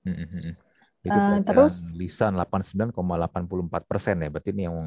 [0.07, 0.15] Hmm.
[0.15, 0.53] hmm, hmm.
[1.05, 2.89] Itu uh, terus lisan 89,84
[3.85, 4.77] persen ya, berarti ini yang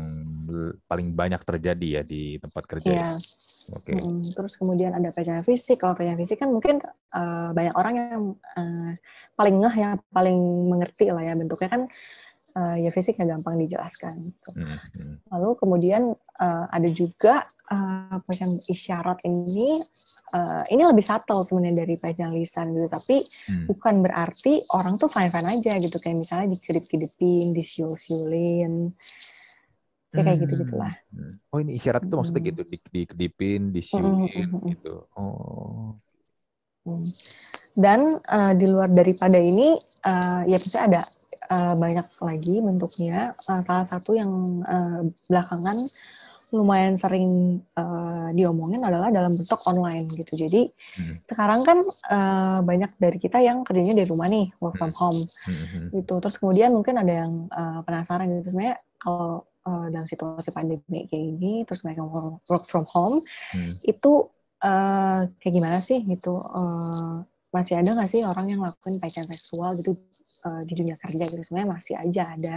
[0.90, 2.90] paling banyak terjadi ya di tempat kerja.
[2.90, 3.10] Iya.
[3.78, 3.94] Oke.
[3.94, 4.02] Okay.
[4.02, 5.78] Hmm, terus kemudian ada pelecehan fisik.
[5.78, 6.82] Kalau pelecehan fisik kan mungkin
[7.14, 8.90] uh, banyak orang yang uh,
[9.38, 11.82] paling ngeh ya, paling mengerti lah ya bentuknya kan
[12.56, 14.30] uh, ya fisiknya gampang dijelaskan.
[14.32, 14.50] Gitu.
[14.54, 15.14] Hmm, hmm.
[15.34, 19.82] Lalu kemudian uh, ada juga uh, pelecehan isyarat ini,
[20.32, 23.66] uh, ini lebih subtle sebenarnya dari pelecehan lisan gitu, tapi hmm.
[23.68, 28.94] bukan berarti orang tuh fine fine aja gitu, kayak misalnya dikedip-kedipin, disiul-siulin,
[30.08, 30.94] ya kayak gitu gitulah.
[31.12, 31.36] Hmm.
[31.52, 32.50] Oh ini isyarat itu maksudnya hmm.
[32.54, 34.64] gitu, dikedipin, disiulin hmm.
[34.72, 34.94] gitu.
[35.18, 35.98] Oh.
[37.76, 39.76] Dan uh, di luar daripada ini,
[40.08, 41.02] uh, ya maksudnya ada
[41.50, 43.34] uh, banyak lagi bentuknya.
[43.48, 45.88] Uh, salah satu yang uh, belakangan
[46.48, 50.32] lumayan sering uh, diomongin adalah dalam bentuk online gitu.
[50.32, 51.28] Jadi hmm.
[51.28, 51.78] sekarang kan
[52.08, 55.00] uh, banyak dari kita yang kerjanya dari rumah nih, work from hmm.
[55.00, 55.92] home hmm.
[55.92, 56.14] gitu.
[56.24, 61.24] Terus kemudian mungkin ada yang uh, penasaran gitu sebenarnya kalau uh, dalam situasi pandemi kayak
[61.36, 62.08] gini, terus mereka
[62.48, 63.20] work from home,
[63.52, 63.76] hmm.
[63.84, 64.32] itu
[64.64, 66.40] uh, kayak gimana sih gitu?
[66.48, 69.96] Uh, masih ada nggak sih orang yang lakukan pelecehan seksual gitu
[70.44, 71.42] uh, di dunia kerja gitu.
[71.42, 72.56] Sebenarnya masih aja ada.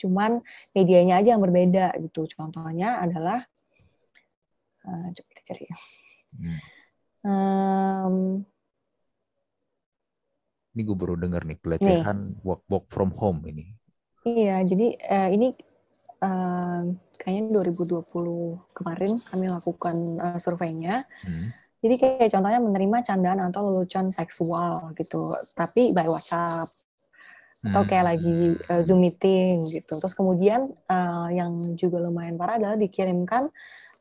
[0.00, 0.40] Cuman
[0.72, 2.28] medianya aja yang berbeda gitu.
[2.30, 3.44] Contohnya adalah
[4.86, 5.64] uh, coba kita cari
[6.36, 6.58] hmm.
[7.26, 8.16] um,
[10.70, 12.46] ini gue baru dengar nih pelecehan nih.
[12.46, 13.74] work work from home ini.
[14.22, 15.48] Iya jadi uh, ini
[16.22, 16.82] uh,
[17.18, 18.06] kayaknya 2020
[18.72, 21.04] kemarin kami lakukan uh, surveinya.
[21.26, 21.50] Hmm.
[21.80, 26.68] Jadi kayak contohnya menerima candaan atau lelucon seksual gitu, tapi by WhatsApp
[27.60, 28.12] atau kayak hmm.
[28.16, 28.36] lagi
[28.72, 30.00] uh, zoom meeting gitu.
[30.00, 33.52] Terus kemudian uh, yang juga lumayan parah adalah dikirimkan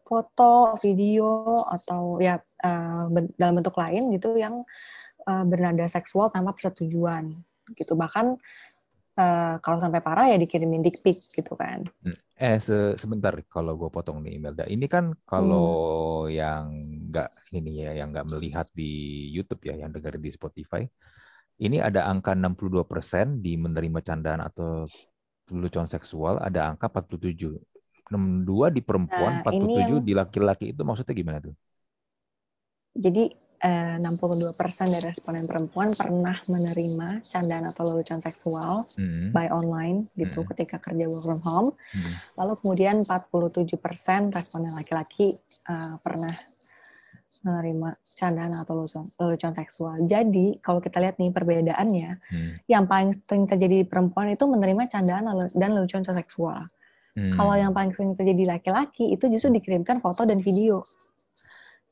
[0.07, 3.05] foto, video atau ya uh,
[3.35, 4.63] dalam bentuk lain gitu yang
[5.27, 7.35] uh, bernada seksual tanpa persetujuan
[7.75, 7.93] gitu.
[7.99, 8.25] Bahkan
[9.19, 11.83] uh, kalau sampai parah ya dikirimin dick pic gitu kan.
[11.99, 12.15] Hmm.
[12.39, 14.63] Eh se sebentar kalau gue potong nih Imelda.
[14.65, 16.31] Ini kan kalau hmm.
[16.31, 16.65] yang
[17.11, 17.29] nggak
[17.59, 20.87] ini ya yang nggak melihat di YouTube ya, yang dengar di Spotify
[21.59, 24.87] ini ada angka 62% di menerima candaan atau
[25.51, 27.59] lelucon seksual, ada angka 47.
[28.09, 30.01] 62 di perempuan, nah, 47 yang...
[30.01, 31.53] di laki-laki itu maksudnya gimana tuh?
[32.97, 33.29] Jadi
[33.61, 34.55] eh, 62%
[34.89, 39.29] dari responden perempuan pernah menerima candaan atau lelucon seksual hmm.
[39.29, 40.49] by online gitu hmm.
[40.55, 41.69] ketika kerja work from home.
[41.93, 42.13] Hmm.
[42.39, 45.37] Lalu kemudian 47% responden laki-laki
[45.69, 46.33] uh, pernah
[47.39, 48.83] menerima candaan atau
[49.15, 50.03] lelucon, seksual.
[50.03, 52.51] Jadi kalau kita lihat nih perbedaannya, hmm.
[52.67, 56.67] yang paling sering terjadi di perempuan itu menerima candaan dan lelucon seksual.
[57.15, 57.31] Hmm.
[57.33, 60.83] Kalau yang paling sering terjadi di laki-laki itu justru dikirimkan foto dan video.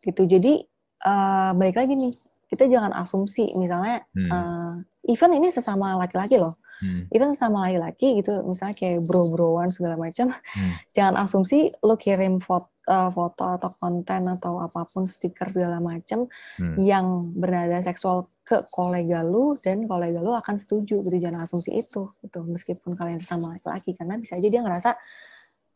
[0.03, 0.27] Gitu.
[0.27, 0.63] Jadi
[1.07, 2.13] uh, balik lagi nih,
[2.47, 4.29] kita jangan asumsi misalnya hmm.
[4.31, 4.73] uh,
[5.07, 6.59] even ini sesama laki-laki loh.
[6.77, 7.09] Hmm.
[7.09, 10.73] Even sesama laki-laki gitu, misalnya kayak bro-broan segala macam, hmm.
[10.95, 16.25] jangan asumsi lo kirim foto uh, foto atau konten atau apa pun stiker segala macam
[16.57, 16.75] hmm.
[16.79, 22.15] yang bernada seksual ke kolega lu dan kolega lu akan setuju gitu jangan asumsi itu
[22.23, 24.95] gitu meskipun kalian sama laki-laki karena bisa aja dia ngerasa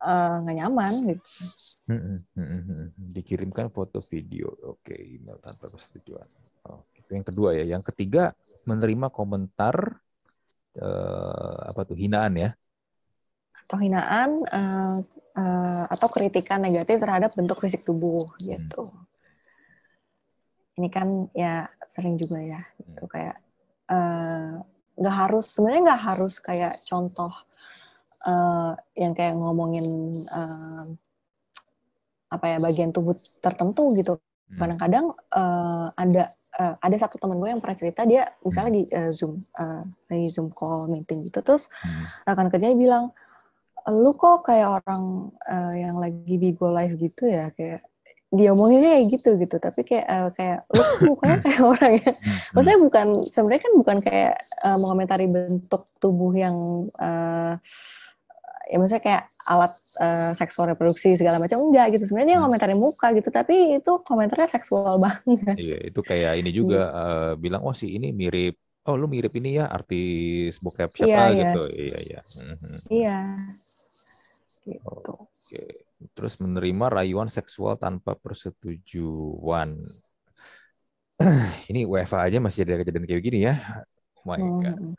[0.02, 1.24] eh, nggak uh, nyaman gitu.
[1.92, 2.86] Hmm, hmm, hmm.
[3.12, 6.26] Dikirimkan foto video, oke email tanpa persetujuan.
[6.72, 7.66] Oh, itu yang kedua ya.
[7.76, 8.32] Yang ketiga
[8.64, 10.00] menerima komentar
[10.80, 12.50] uh, apa tuh hinaan ya?
[13.68, 15.04] Atau hinaan uh,
[15.36, 18.90] uh, atau kritikan negatif terhadap bentuk fisik tubuh gitu.
[18.90, 19.06] Hmm.
[20.80, 23.38] Ini kan ya sering juga ya, itu kayak
[23.92, 24.52] eh,
[24.98, 27.30] nggak uh, harus sebenarnya nggak harus kayak contoh
[28.24, 29.86] uh, yang kayak ngomongin
[30.32, 30.88] uh,
[32.32, 34.16] apa ya bagian tubuh tertentu gitu.
[34.16, 34.58] Hmm.
[34.58, 35.06] Kadang-kadang
[35.36, 39.44] uh, ada uh, ada satu teman gue yang pernah cerita dia misalnya di uh, zoom
[39.56, 42.28] uh, di zoom call meeting gitu terus hmm.
[42.28, 43.06] rekan kerjanya bilang
[43.90, 47.50] lu kok kayak orang uh, yang lagi bigo live gitu ya?
[47.56, 47.88] Kayak
[48.32, 52.12] diomonginnya kayak gitu gitu tapi kayak uh, kayak lu mukanya kayak orang ya.
[52.16, 52.40] Hmm, hmm.
[52.56, 57.60] maksudnya bukan sebenarnya kan bukan kayak uh, mengomentari bentuk tubuh yang uh,
[58.72, 62.08] ya maksudnya kayak alat uh, seksual reproduksi segala macam enggak gitu.
[62.08, 62.44] Sebenarnya hmm.
[62.48, 65.56] komentarin muka gitu tapi itu komentarnya seksual banget.
[65.60, 68.56] Iya itu kayak ini juga uh, bilang oh si ini mirip
[68.88, 71.42] oh lu mirip ini ya artis bokep siapa iya, iya.
[71.52, 71.64] gitu.
[71.68, 72.22] Iya iya.
[72.88, 73.20] Iya
[74.66, 74.88] gitu
[75.28, 75.64] oke
[76.18, 79.82] terus menerima rayuan seksual tanpa persetujuan
[81.70, 83.56] ini WFA aja masih ada kejadian kayak gini ya
[84.22, 84.94] oh my god hmm.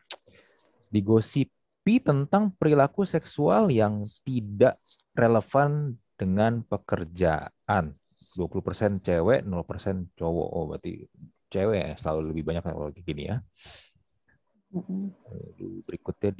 [0.93, 1.51] digosip
[1.83, 4.79] tapi tentang perilaku seksual yang tidak
[5.19, 7.99] relevan dengan pekerjaan.
[8.39, 10.49] 20% cewek, 0% cowok.
[10.55, 11.11] Oh, berarti
[11.51, 13.43] cewek ya, selalu lebih banyak kalau kayak gini ya.
[15.83, 16.31] Berikutnya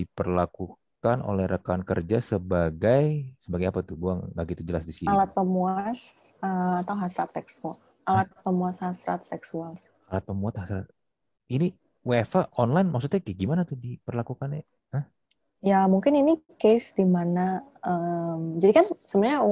[1.03, 3.99] diperlakukan oleh rekan kerja sebagai sebagai apa tuh?
[3.99, 5.11] Gua nggak gitu jelas di sini.
[5.11, 7.75] Alat pemuas uh, atau hasrat seksual.
[8.07, 8.43] Alat Hah?
[8.47, 9.75] pemuas hasrat seksual.
[10.07, 10.87] Alat pemuas hasrat.
[11.51, 11.75] Ini
[12.07, 14.63] WFA online maksudnya kayak gimana tuh diperlakukannya?
[15.63, 19.43] Ya mungkin ini case di mana um, jadi kan sebenarnya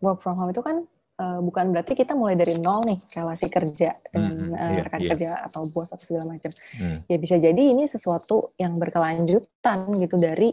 [0.00, 0.84] work from home itu kan
[1.18, 5.00] uh, bukan berarti kita mulai dari nol nih relasi kerja dengan hmm, uh, yeah, rekan
[5.00, 5.10] yeah.
[5.14, 6.50] kerja atau bos atau segala macam.
[6.74, 6.98] Hmm.
[7.06, 10.50] Ya bisa jadi ini sesuatu yang berkelanjutan gitu dari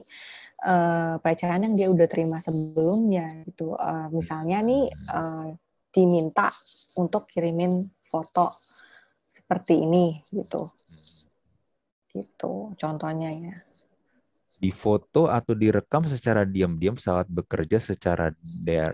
[0.66, 3.74] uh, pelecehan yang dia udah terima sebelumnya gitu.
[3.74, 5.50] Uh, misalnya nih uh,
[5.92, 6.54] diminta
[6.98, 8.54] untuk kirimin foto
[9.26, 10.70] seperti ini gitu.
[12.12, 13.56] Gitu contohnya ya
[14.62, 18.30] difoto atau direkam secara diam-diam saat bekerja secara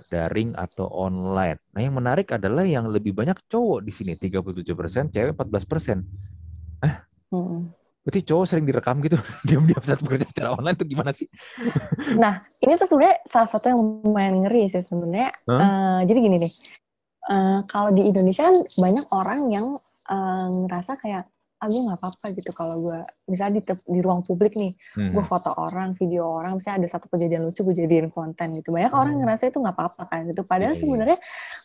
[0.08, 1.60] daring atau online.
[1.76, 6.88] Nah, yang menarik adalah yang lebih banyak cowok di sini 37%, cewek 14%.
[6.88, 6.96] Eh?
[7.36, 7.76] Hmm.
[8.08, 11.28] Berarti cowok sering direkam gitu diam-diam saat bekerja secara online itu gimana sih?
[12.24, 15.36] nah, ini tuh sebenarnya salah satu yang lumayan ngeri sih sebenarnya.
[15.44, 15.52] Huh?
[15.52, 16.54] Uh, jadi gini nih.
[17.28, 19.76] Uh, kalau di Indonesia kan banyak orang yang
[20.08, 21.28] uh, ngerasa kayak
[21.58, 25.10] ah gue nggak apa-apa gitu kalau gue misalnya di, di ruang publik nih hmm.
[25.10, 28.94] gue foto orang video orang misalnya ada satu kejadian lucu gue jadiin konten gitu banyak
[28.94, 29.02] hmm.
[29.02, 30.84] orang ngerasa itu nggak apa-apa kan gitu padahal yeah, iya.
[30.86, 31.18] sebenarnya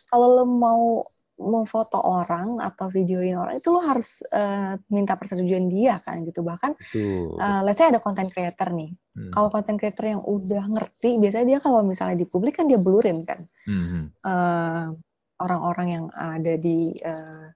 [0.09, 5.65] kalau lo mau mau foto orang atau videoin orang itu lo harus uh, minta persetujuan
[5.65, 9.33] dia kan gitu bahkan uh, let's say ada konten creator nih hmm.
[9.33, 13.25] kalau konten creator yang udah ngerti biasanya dia kalau misalnya di publik kan dia blurin
[13.25, 14.13] kan hmm.
[14.25, 14.93] uh,
[15.41, 17.49] orang-orang yang ada di uh,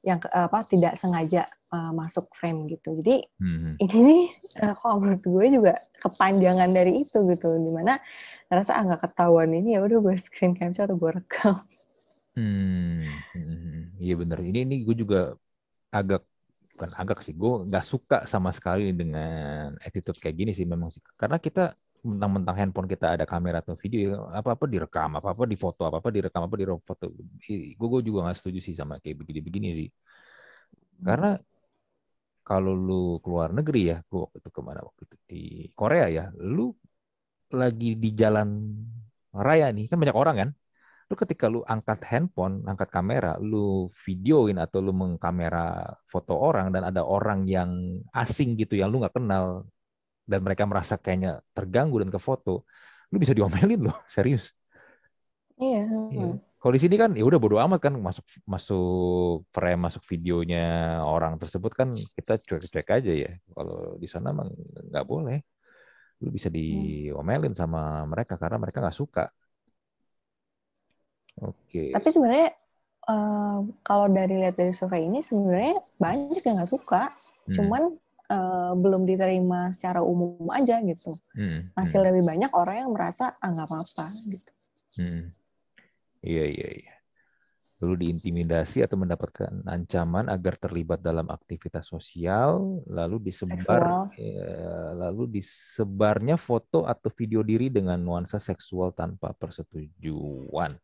[0.00, 2.96] yang apa tidak sengaja uh, masuk frame gitu.
[3.04, 3.76] Jadi hmm.
[3.76, 4.24] ini nih
[4.64, 7.48] uh, kalau menurut gue juga kepanjangan dari itu gitu.
[7.60, 8.00] Di mana
[8.48, 11.60] rasa ah nggak ketahuan ini ya udah gue screen capture atau gue rekam.
[12.32, 13.04] Hmm,
[13.36, 14.00] hmm.
[14.00, 14.40] iya bener.
[14.40, 15.36] Ini ini gue juga
[15.92, 16.24] agak
[16.72, 17.36] bukan agak sih.
[17.36, 21.04] Gue nggak suka sama sekali dengan attitude kayak gini sih memang sih.
[21.20, 21.76] Karena kita
[22.08, 26.64] mentang-mentang handphone kita ada kamera atau video apa-apa direkam apa-apa difoto apa-apa direkam apa di
[26.88, 27.04] foto
[27.78, 29.88] gue gue juga nggak setuju sih sama kayak begini-begini sih.
[31.06, 31.36] Karena
[32.48, 35.40] kalau lu keluar negeri ya gue waktu itu ke mana waktu itu di
[35.78, 36.24] Korea ya
[36.54, 36.62] lu
[37.60, 38.48] lagi di jalan
[39.46, 40.50] raya nih kan banyak orang kan.
[41.10, 46.82] Lu ketika lu angkat handphone angkat kamera lu videoin atau lu mengkamera foto orang dan
[46.90, 47.70] ada orang yang
[48.14, 49.66] asing gitu yang lu nggak kenal
[50.30, 52.62] dan mereka merasa kayaknya terganggu dan ke foto,
[53.10, 54.54] lu bisa diomelin loh, serius.
[55.58, 55.82] Iya.
[56.14, 56.28] iya.
[56.60, 61.40] Kalau di sini kan ya udah bodo amat kan masuk masuk frame masuk videonya orang
[61.40, 63.30] tersebut kan kita cuek-cuek aja ya.
[63.48, 64.52] Kalau di sana emang
[64.92, 65.40] nggak boleh.
[66.20, 69.32] Lu bisa diomelin sama mereka karena mereka nggak suka.
[71.40, 71.96] Oke.
[71.96, 72.52] Tapi sebenarnya
[73.08, 77.08] uh, kalau dari lihat dari survei ini sebenarnya banyak yang nggak suka.
[77.48, 77.54] Hmm.
[77.56, 77.82] Cuman
[78.30, 81.18] uh, belum diterima secara umum aja gitu.
[81.34, 82.06] Hmm, Masih hmm.
[82.06, 84.50] lebih banyak orang yang merasa ah nggak apa-apa gitu.
[85.02, 85.34] Hmm.
[86.22, 86.94] Iya iya iya.
[87.80, 96.36] Lalu diintimidasi atau mendapatkan ancaman agar terlibat dalam aktivitas sosial, lalu disebar, ya, lalu disebarnya
[96.36, 100.76] foto atau video diri dengan nuansa seksual tanpa persetujuan.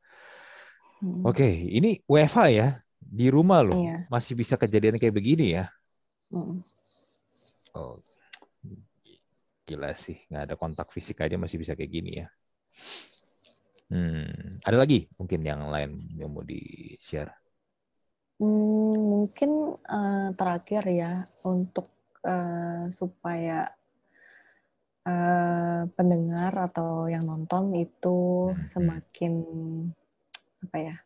[1.04, 1.20] Hmm.
[1.28, 4.08] Oke, ini WFA ya di rumah loh, iya.
[4.08, 5.68] masih bisa kejadian kayak begini ya.
[6.32, 6.64] Hmm.
[7.76, 8.00] Oh,
[9.68, 12.28] gila sih, nggak ada kontak fisik aja masih bisa kayak gini ya.
[13.92, 17.30] Hmm, ada lagi mungkin yang lain yang mau di share?
[18.40, 21.12] Hmm, mungkin uh, terakhir ya
[21.44, 21.92] untuk
[22.24, 23.68] uh, supaya
[25.04, 28.64] uh, pendengar atau yang nonton itu hmm.
[28.64, 29.34] semakin
[30.64, 30.96] apa ya?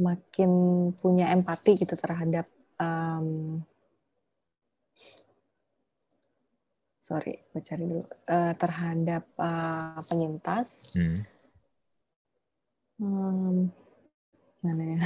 [0.00, 0.50] makin
[0.96, 2.48] punya empati gitu terhadap
[2.80, 3.60] um,
[7.10, 10.94] sorry, gue cari dulu uh, terhadap uh, penyintas.
[10.94, 11.26] Hmm.
[14.62, 15.00] Mana ya?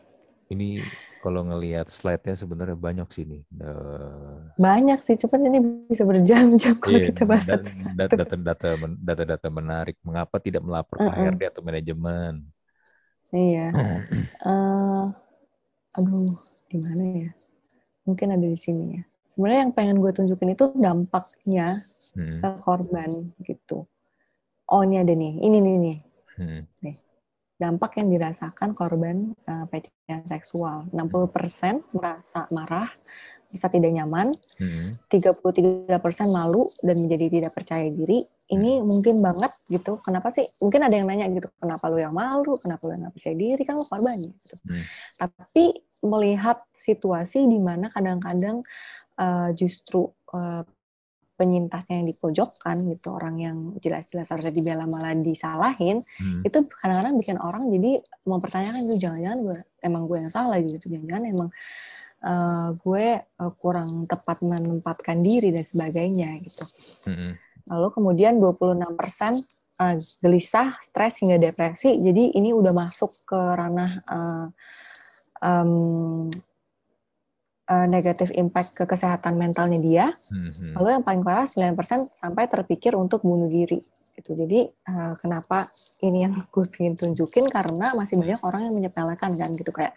[0.52, 0.84] Ini
[1.24, 3.42] kalau ngelihat slide-nya sebenarnya banyak sih nih.
[3.56, 5.58] Uh, banyak sih, cuman ini
[5.90, 7.50] bisa berjam-jam kalau iya, kita bahas
[7.98, 9.98] data-data data-data menarik.
[10.06, 11.24] Mengapa tidak melapor ke uh -uh.
[11.34, 12.46] HRD atau manajemen?
[13.34, 13.74] Iya.
[14.46, 15.10] uh,
[15.98, 16.38] aduh,
[16.70, 17.30] gimana ya?
[18.06, 19.04] Mungkin ada di sini ya.
[19.36, 21.84] Sebenarnya yang pengen gue tunjukin itu dampaknya
[22.16, 22.40] hmm.
[22.40, 23.84] ke korban gitu.
[24.66, 25.98] Oh ini ada nih, ini nih nih.
[26.40, 26.62] Hmm.
[26.80, 26.96] Nih
[27.56, 30.88] dampak yang dirasakan korban uh, pelecehan seksual.
[30.92, 32.88] 60% merasa marah,
[33.48, 34.28] bisa tidak nyaman,
[34.60, 34.92] hmm.
[35.08, 35.88] 33%
[36.28, 38.28] malu dan menjadi tidak percaya diri.
[38.46, 38.84] Ini hmm.
[38.84, 39.98] mungkin banget gitu.
[40.04, 40.44] Kenapa sih?
[40.60, 43.62] Mungkin ada yang nanya gitu, kenapa lu yang malu, kenapa lu yang gak percaya diri,
[43.64, 44.56] kan lu korban gitu.
[44.68, 44.84] Hmm.
[45.16, 45.64] Tapi
[46.04, 48.62] melihat situasi di mana kadang-kadang
[49.18, 50.62] uh, justru uh,
[51.36, 56.42] penyintasnya yang dipojokkan gitu orang yang jelas-jelas harusnya dibela malah disalahin hmm.
[56.48, 61.24] itu kadang-kadang bikin orang jadi mempertanyakan itu jangan-jangan gue emang gue yang salah gitu jangan-jangan
[61.28, 61.48] emang
[62.24, 66.64] uh, gue uh, kurang tepat menempatkan diri dan sebagainya gitu
[67.04, 67.36] hmm.
[67.68, 69.36] lalu kemudian 26 persen
[69.76, 74.46] uh, gelisah stres hingga depresi jadi ini udah masuk ke ranah uh,
[75.44, 76.32] um,
[77.66, 80.06] uh, negatif impact ke kesehatan mentalnya dia.
[80.30, 80.72] Mm-hmm.
[80.78, 83.82] Lalu yang paling parah 9% sampai terpikir untuk bunuh diri.
[84.16, 85.68] Itu jadi uh, kenapa
[86.00, 89.92] ini yang gue ingin tunjukin karena masih banyak orang yang menyepelekan kan gitu kayak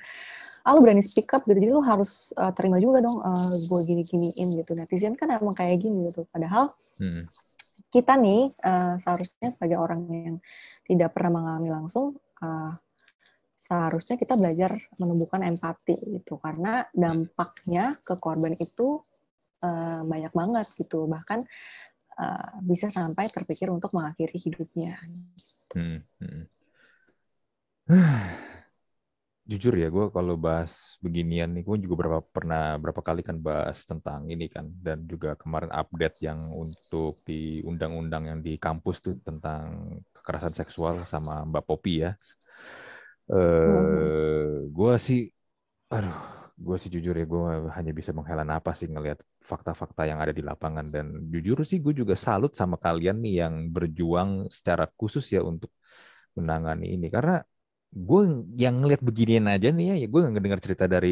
[0.68, 3.80] ah lu berani speak up gitu jadi lu harus uh, terima juga dong uh, gue
[3.88, 7.32] gini-giniin gitu netizen kan emang kayak gini gitu padahal hmm.
[7.96, 10.38] kita nih uh, seharusnya sebagai orang yang
[10.84, 12.76] tidak pernah mengalami langsung uh,
[13.60, 19.04] seharusnya kita belajar menumbuhkan empati gitu karena dampaknya ke korban itu
[19.60, 21.44] uh, banyak banget gitu bahkan
[22.16, 24.96] uh, bisa sampai terpikir untuk mengakhiri hidupnya.
[25.76, 26.44] Hmm, hmm.
[29.50, 33.82] Jujur ya, gue kalau bahas beginian nih, gue juga berapa pernah berapa kali kan bahas
[33.82, 39.18] tentang ini kan, dan juga kemarin update yang untuk di undang-undang yang di kampus tuh
[39.26, 42.14] tentang kekerasan seksual sama Mbak Popi ya
[43.30, 45.20] Uh, gue sih,
[45.94, 46.18] aduh,
[46.58, 47.42] gue sih jujur ya, gue
[47.78, 50.86] hanya bisa menghela napas sih ngelihat fakta-fakta yang ada di lapangan.
[50.90, 55.70] Dan jujur sih gue juga salut sama kalian nih yang berjuang secara khusus ya untuk
[56.34, 57.08] menangani ini.
[57.14, 57.38] Karena
[57.90, 58.22] gue
[58.58, 61.10] yang ngelihat beginian aja nih ya, ya gue dengar cerita dari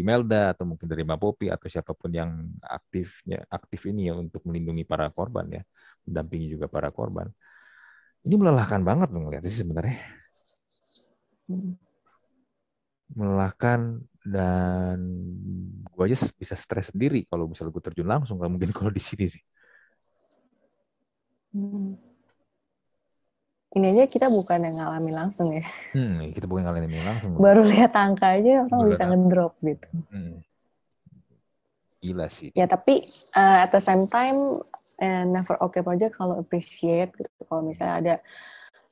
[0.00, 2.30] Imelda atau mungkin dari Mbak Popi atau siapa pun yang
[2.60, 5.62] aktifnya aktif ini ya untuk melindungi para korban ya,
[6.04, 7.28] mendampingi juga para korban.
[8.20, 9.96] Ini melelahkan banget loh ngeliat sih sebenarnya
[13.14, 14.98] melelahkan dan
[15.90, 19.26] gue aja bisa stres sendiri kalau misalnya gue terjun langsung nggak mungkin kalau di sini
[19.26, 19.42] sih.
[21.50, 21.98] Hmm.
[23.70, 25.62] Ini aja kita bukan yang ngalami langsung ya.
[25.94, 27.38] Hmm, kita bukan ngalamin langsung.
[27.38, 29.86] Baru lihat angka aja orang bisa ngedrop gitu.
[30.10, 30.42] Hmm.
[32.02, 32.50] Gila sih.
[32.50, 33.06] Ya tapi
[33.38, 34.58] uh, at the same time
[34.98, 37.30] uh, never okay project kalau appreciate gitu.
[37.46, 38.14] Kalau misalnya ada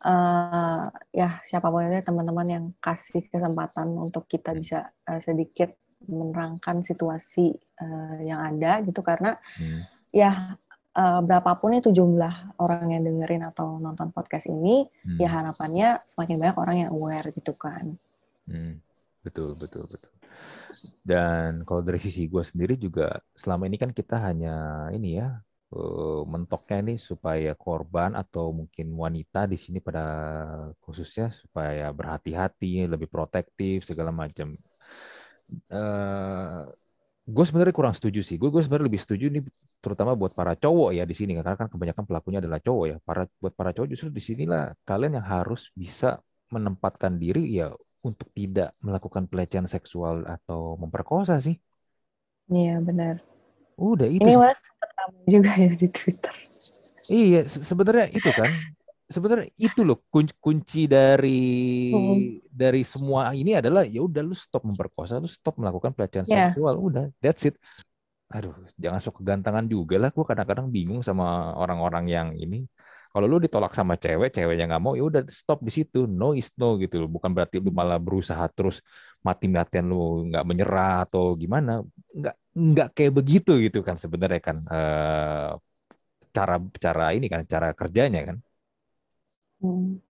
[0.04, 5.74] uh, ya siapa pun itu teman-teman yang kasih kesempatan untuk kita bisa uh, sedikit
[6.06, 9.82] menerangkan situasi uh, yang ada gitu karena hmm.
[10.14, 10.54] ya
[10.94, 15.18] uh, berapapun itu jumlah orang yang dengerin atau nonton podcast ini hmm.
[15.18, 17.98] ya harapannya semakin banyak orang yang aware gitu kan
[18.46, 18.78] hmm.
[19.26, 20.12] betul betul betul
[21.02, 25.42] dan kalau dari sisi gue sendiri juga selama ini kan kita hanya ini ya
[26.24, 30.04] mentoknya ini supaya korban atau mungkin wanita di sini pada
[30.80, 34.56] khususnya supaya berhati-hati, lebih protektif segala macam.
[35.68, 36.64] Uh,
[37.28, 38.40] gue sebenarnya kurang setuju sih.
[38.40, 39.44] Gue gue sebenarnya lebih setuju nih
[39.78, 42.96] terutama buat para cowok ya di sini karena kan kebanyakan pelakunya adalah cowok ya.
[43.04, 47.68] Para buat para cowok justru di sinilah kalian yang harus bisa menempatkan diri ya
[48.00, 51.60] untuk tidak melakukan pelecehan seksual atau memperkosa sih.
[52.48, 53.20] Iya benar.
[53.78, 54.26] Udah itu.
[54.26, 54.90] Ini malah sempat
[55.30, 56.34] juga ya di Twitter.
[57.08, 58.50] Iya, sebenarnya itu kan.
[59.08, 61.40] Sebenarnya itu loh kunci, kunci dari
[61.96, 62.52] hmm.
[62.52, 66.52] dari semua ini adalah ya udah lu stop memperkosa, lu stop melakukan pelecehan yeah.
[66.52, 67.56] seksual, udah that's it.
[68.28, 70.12] Aduh, jangan sok kegantangan juga lah.
[70.12, 72.68] Gue kadang-kadang bingung sama orang-orang yang ini.
[73.08, 76.04] Kalau lu ditolak sama cewek, ceweknya nggak mau, ya udah stop di situ.
[76.04, 77.08] No is no gitu.
[77.08, 78.84] Bukan berarti lu malah berusaha terus
[79.24, 81.80] mati-matian lu nggak menyerah atau gimana.
[82.12, 85.54] Nggak nggak kayak begitu gitu kan sebenarnya kan uh,
[86.34, 88.36] cara cara ini kan cara kerjanya kan.
[89.62, 90.02] Hmm.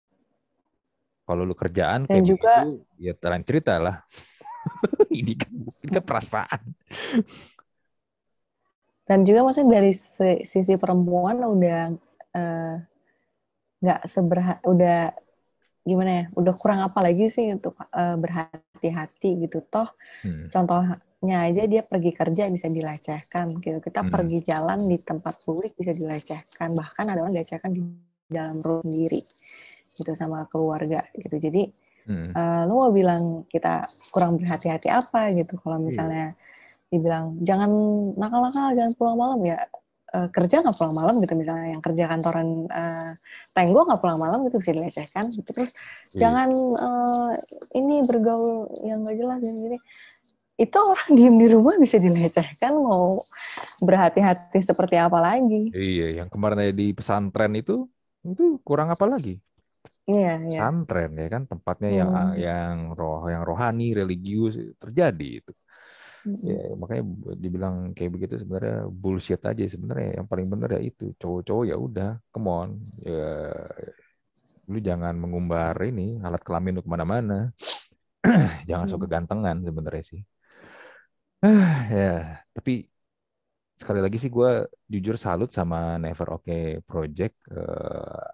[1.29, 4.01] Kalau lu kerjaan kayak juga, begitu, ya terang cerita lah.
[5.13, 5.53] ini kan
[5.85, 6.63] ini kan perasaan.
[9.09, 9.93] Dan juga maksudnya dari
[10.45, 11.81] sisi perempuan udah
[12.37, 12.75] eh,
[13.81, 15.13] nggak uh, seberha udah
[15.89, 19.89] gimana ya udah kurang apa lagi sih untuk uh, berhati-hati gitu toh
[20.21, 20.53] hmm.
[21.19, 24.11] Contohnya aja dia pergi kerja bisa dilecehkan gitu kita hmm.
[24.15, 27.83] pergi jalan di tempat publik bisa dilecehkan bahkan ada orang dilecehkan di
[28.31, 29.27] dalam rumah sendiri
[29.99, 31.75] gitu sama keluarga gitu jadi
[32.07, 32.39] hmm.
[32.39, 35.87] uh, lo mau bilang kita kurang berhati-hati apa gitu kalau iya.
[35.91, 36.87] misalnya yeah.
[36.95, 37.71] dibilang jangan
[38.15, 39.59] nakal-nakal jangan pulang malam ya
[40.15, 43.11] uh, kerja nggak pulang malam gitu misalnya yang kerja kantoran uh,
[43.59, 45.75] tenggo nggak pulang malam gitu bisa dilecehkan gitu terus
[46.15, 46.31] yeah.
[46.31, 47.35] jangan uh,
[47.75, 49.83] ini bergaul yang nggak jelas dan gini
[50.59, 53.23] itu orang diem di rumah bisa dilecehkan mau
[53.79, 55.71] berhati-hati seperti apa lagi?
[55.71, 57.87] Iya yang kemarin di pesantren itu
[58.27, 59.39] itu kurang apa lagi?
[60.11, 60.59] Iya, iya.
[60.59, 61.99] Santren ya kan tempatnya hmm.
[62.03, 65.53] yang yang roh yang rohani religius terjadi itu.
[66.43, 67.07] Ya makanya
[67.39, 70.19] dibilang kayak begitu sebenarnya bullshit aja sebenarnya.
[70.19, 72.71] Yang paling benar ya itu cowok-cowok ya udah come on.
[73.07, 73.55] Ya
[74.67, 77.55] lu jangan mengumbar ini alat kelamin lu ke mana-mana.
[78.69, 80.21] Jangan sok kegantengan sebenarnya sih
[81.99, 82.71] ya tapi
[83.81, 84.51] sekali lagi sih gue
[84.93, 88.27] jujur salut sama Never Okay Project uh,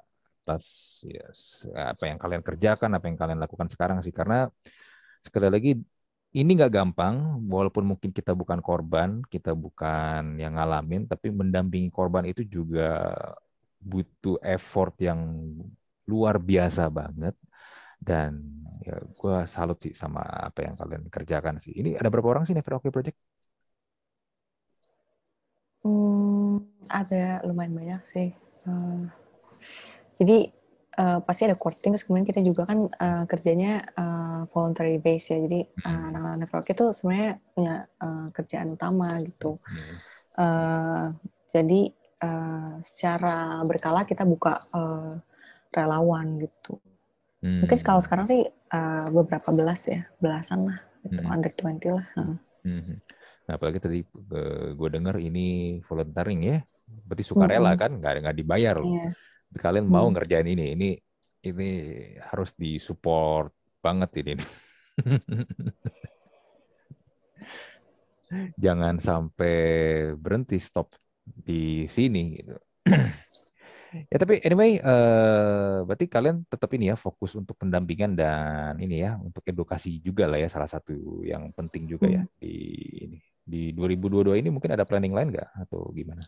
[0.44, 0.64] atas
[1.08, 1.40] yes,
[1.72, 4.48] apa yang kalian kerjakan apa yang kalian lakukan sekarang sih karena
[5.26, 5.70] sekali lagi
[6.34, 7.14] ini nggak gampang,
[7.46, 13.06] walaupun mungkin kita bukan korban, kita bukan yang ngalamin, tapi mendampingi korban itu juga
[13.78, 15.20] butuh effort yang
[16.10, 17.34] luar biasa banget.
[18.04, 21.72] Dan ya gue salut sih sama apa yang kalian kerjakan sih.
[21.72, 23.16] Ini ada berapa orang sih Never Okay Project?
[25.84, 28.36] Hmm, ada lumayan banyak sih.
[28.68, 29.08] Uh,
[30.20, 30.52] jadi
[30.98, 35.38] uh, pasti ada core terus kemudian kita juga kan uh, kerjanya uh, voluntary base ya
[35.42, 39.58] jadi uh, anak-anak nefroki itu sebenarnya punya uh, kerjaan utama gitu
[40.38, 41.10] uh,
[41.50, 41.80] jadi
[42.22, 45.12] uh, secara berkala kita buka uh,
[45.74, 46.78] relawan gitu
[47.44, 47.60] hmm.
[47.62, 51.30] mungkin kalau sekarang sih uh, beberapa belas ya belasan lah gitu hmm.
[51.30, 52.36] under 20 lah uh.
[52.64, 52.98] hmm.
[53.44, 54.00] Nah, apalagi tadi
[54.32, 56.64] uh, gue dengar ini volunteering ya,
[57.04, 57.80] berarti sukarela -hmm.
[57.84, 58.88] kan, nggak nggak dibayar loh.
[58.88, 59.12] Yeah
[59.58, 60.14] kalian mau hmm.
[60.18, 60.90] ngerjain ini ini
[61.44, 61.68] ini
[62.18, 64.34] harus disupport banget ini
[68.64, 69.56] jangan sampai
[70.16, 72.56] berhenti stop di sini gitu
[74.10, 79.16] ya tapi anyway uh, berarti kalian tetap ini ya fokus untuk pendampingan dan ini ya
[79.20, 82.34] untuk edukasi juga lah ya salah satu yang penting juga ya hmm.
[82.40, 82.54] di
[83.06, 86.24] ini di 2022 ini mungkin ada planning lain nggak atau gimana?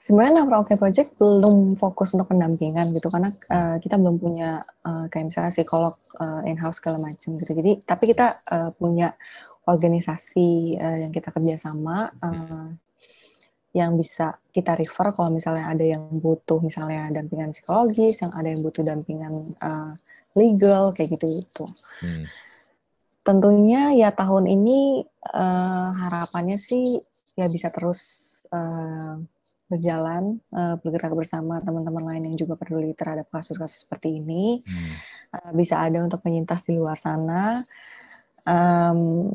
[0.00, 5.06] sebenarnya Nafra Oke Project belum fokus untuk pendampingan gitu karena uh, kita belum punya uh,
[5.06, 7.52] kayak misalnya psikolog uh, in-house segala macam gitu.
[7.54, 9.14] Jadi tapi kita uh, punya
[9.70, 12.74] organisasi uh, yang kita kerjasama uh,
[13.70, 18.60] yang bisa kita refer kalau misalnya ada yang butuh misalnya dampingan psikologis, yang ada yang
[18.66, 19.94] butuh dampingan uh,
[20.34, 21.64] legal kayak gitu gitu.
[22.02, 22.26] Hmm.
[23.22, 26.98] Tentunya ya tahun ini uh, harapannya sih
[27.38, 28.00] ya bisa terus
[28.50, 29.22] uh,
[29.70, 34.94] berjalan uh, bergerak bersama teman-teman lain yang juga peduli terhadap kasus-kasus seperti ini hmm.
[35.30, 37.62] uh, bisa ada untuk penyintas di luar sana
[38.42, 39.30] um,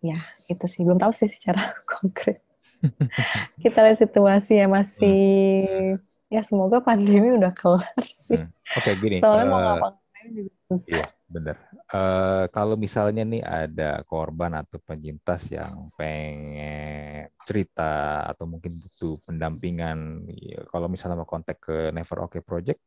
[0.00, 2.40] ya itu sih belum tahu sih secara konkret
[3.64, 5.22] kita lihat situasi ya masih
[5.64, 5.94] hmm.
[6.32, 8.50] ya semoga pandemi udah kelar sih hmm.
[8.50, 11.56] oke okay, gini soalnya uh, mau ngapa-ngapain juga susah iya bener
[11.94, 20.22] uh, kalau misalnya nih ada korban atau penyintas yang pengen cerita atau mungkin butuh pendampingan,
[20.30, 22.78] ya, kalau misalnya mau kontak ke Never Okay Project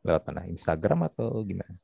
[0.00, 0.48] lewat mana?
[0.48, 1.76] Instagram atau gimana?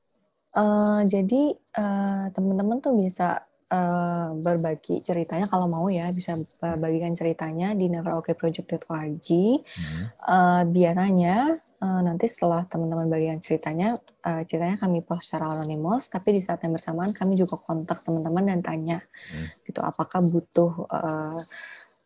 [0.52, 7.72] Uh, jadi uh, teman-teman tuh bisa uh, berbagi ceritanya kalau mau ya bisa bagikan ceritanya
[7.72, 9.28] di neverokeproject.org.
[9.64, 10.04] Hmm.
[10.20, 13.96] Uh, biasanya uh, nanti setelah teman-teman bagikan ceritanya,
[14.28, 18.44] uh, ceritanya kami post secara anonimus, tapi di saat yang bersamaan kami juga kontak teman-teman
[18.44, 18.98] dan tanya
[19.32, 19.64] hmm.
[19.64, 21.40] gitu apakah butuh uh,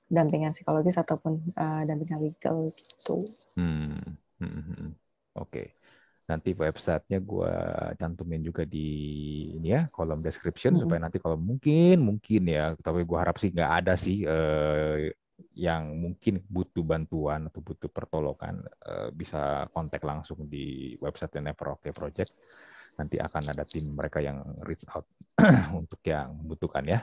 [0.07, 3.27] dampingan psikologis ataupun uh, dampingan legal gitu.
[3.59, 3.99] Hmm.
[4.39, 4.47] Hmm.
[4.47, 4.91] hmm, hmm.
[5.35, 5.51] Oke.
[5.51, 5.86] Okay
[6.27, 7.53] nanti websitenya gue
[7.95, 8.89] cantumin juga di
[9.55, 10.83] ini ya kolom description hmm.
[10.83, 15.15] supaya nanti kalau mungkin mungkin ya tapi gue harap sih nggak ada sih eh,
[15.57, 21.95] yang mungkin butuh bantuan atau butuh pertolongan eh, bisa kontak langsung di website Never Okay
[21.95, 22.35] Project
[22.97, 25.07] nanti akan ada tim mereka yang reach out
[25.81, 27.01] untuk yang membutuhkan ya.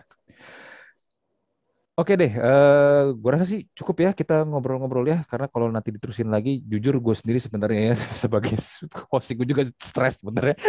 [1.94, 6.26] Oke deh, uh, gue rasa sih cukup ya kita ngobrol-ngobrol ya, karena kalau nanti diterusin
[6.26, 8.58] lagi, jujur gue sendiri sebenarnya ya sebagai
[9.14, 10.58] hosting gue juga stres sebenarnya.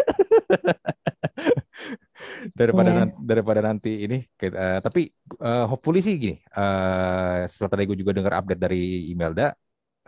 [2.61, 2.99] daripada yeah.
[3.01, 5.09] nanti, daripada nanti ini, uh, tapi
[5.41, 9.57] uh, hopefully sih gini, uh, setelah tadi gue juga dengar update dari Imelda,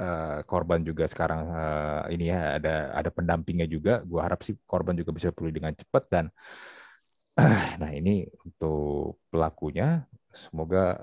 [0.00, 4.04] uh, korban juga sekarang uh, ini ya ada ada pendampingnya juga.
[4.04, 6.24] Gua harap sih korban juga bisa pulih dengan cepat dan
[7.80, 10.04] nah ini untuk pelakunya
[10.36, 11.00] semoga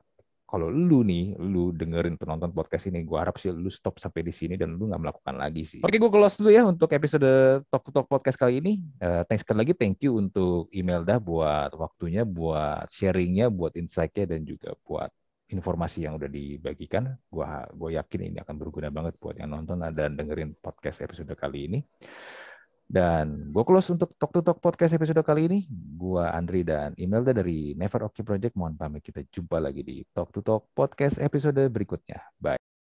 [0.54, 4.30] kalau lu nih, lu dengerin penonton podcast ini, gue harap sih lu stop sampai di
[4.30, 5.82] sini dan lu nggak melakukan lagi sih.
[5.82, 7.26] Oke, gue close dulu ya untuk episode
[7.74, 8.78] Talk to Talk podcast kali ini.
[9.02, 14.30] Uh, thanks sekali lagi, thank you untuk email dah buat waktunya, buat sharingnya, buat insight-nya,
[14.30, 15.10] dan juga buat
[15.50, 17.18] informasi yang udah dibagikan.
[17.34, 21.66] Gue gue yakin ini akan berguna banget buat yang nonton dan dengerin podcast episode kali
[21.66, 21.80] ini.
[22.84, 25.60] Dan gue close untuk Talk to Talk podcast episode kali ini.
[25.72, 28.54] Gue Andri dan Imelda dari Never Okay Project.
[28.60, 32.22] Mohon pamit kita jumpa lagi di Talk to Talk podcast episode berikutnya.
[32.38, 32.73] Bye.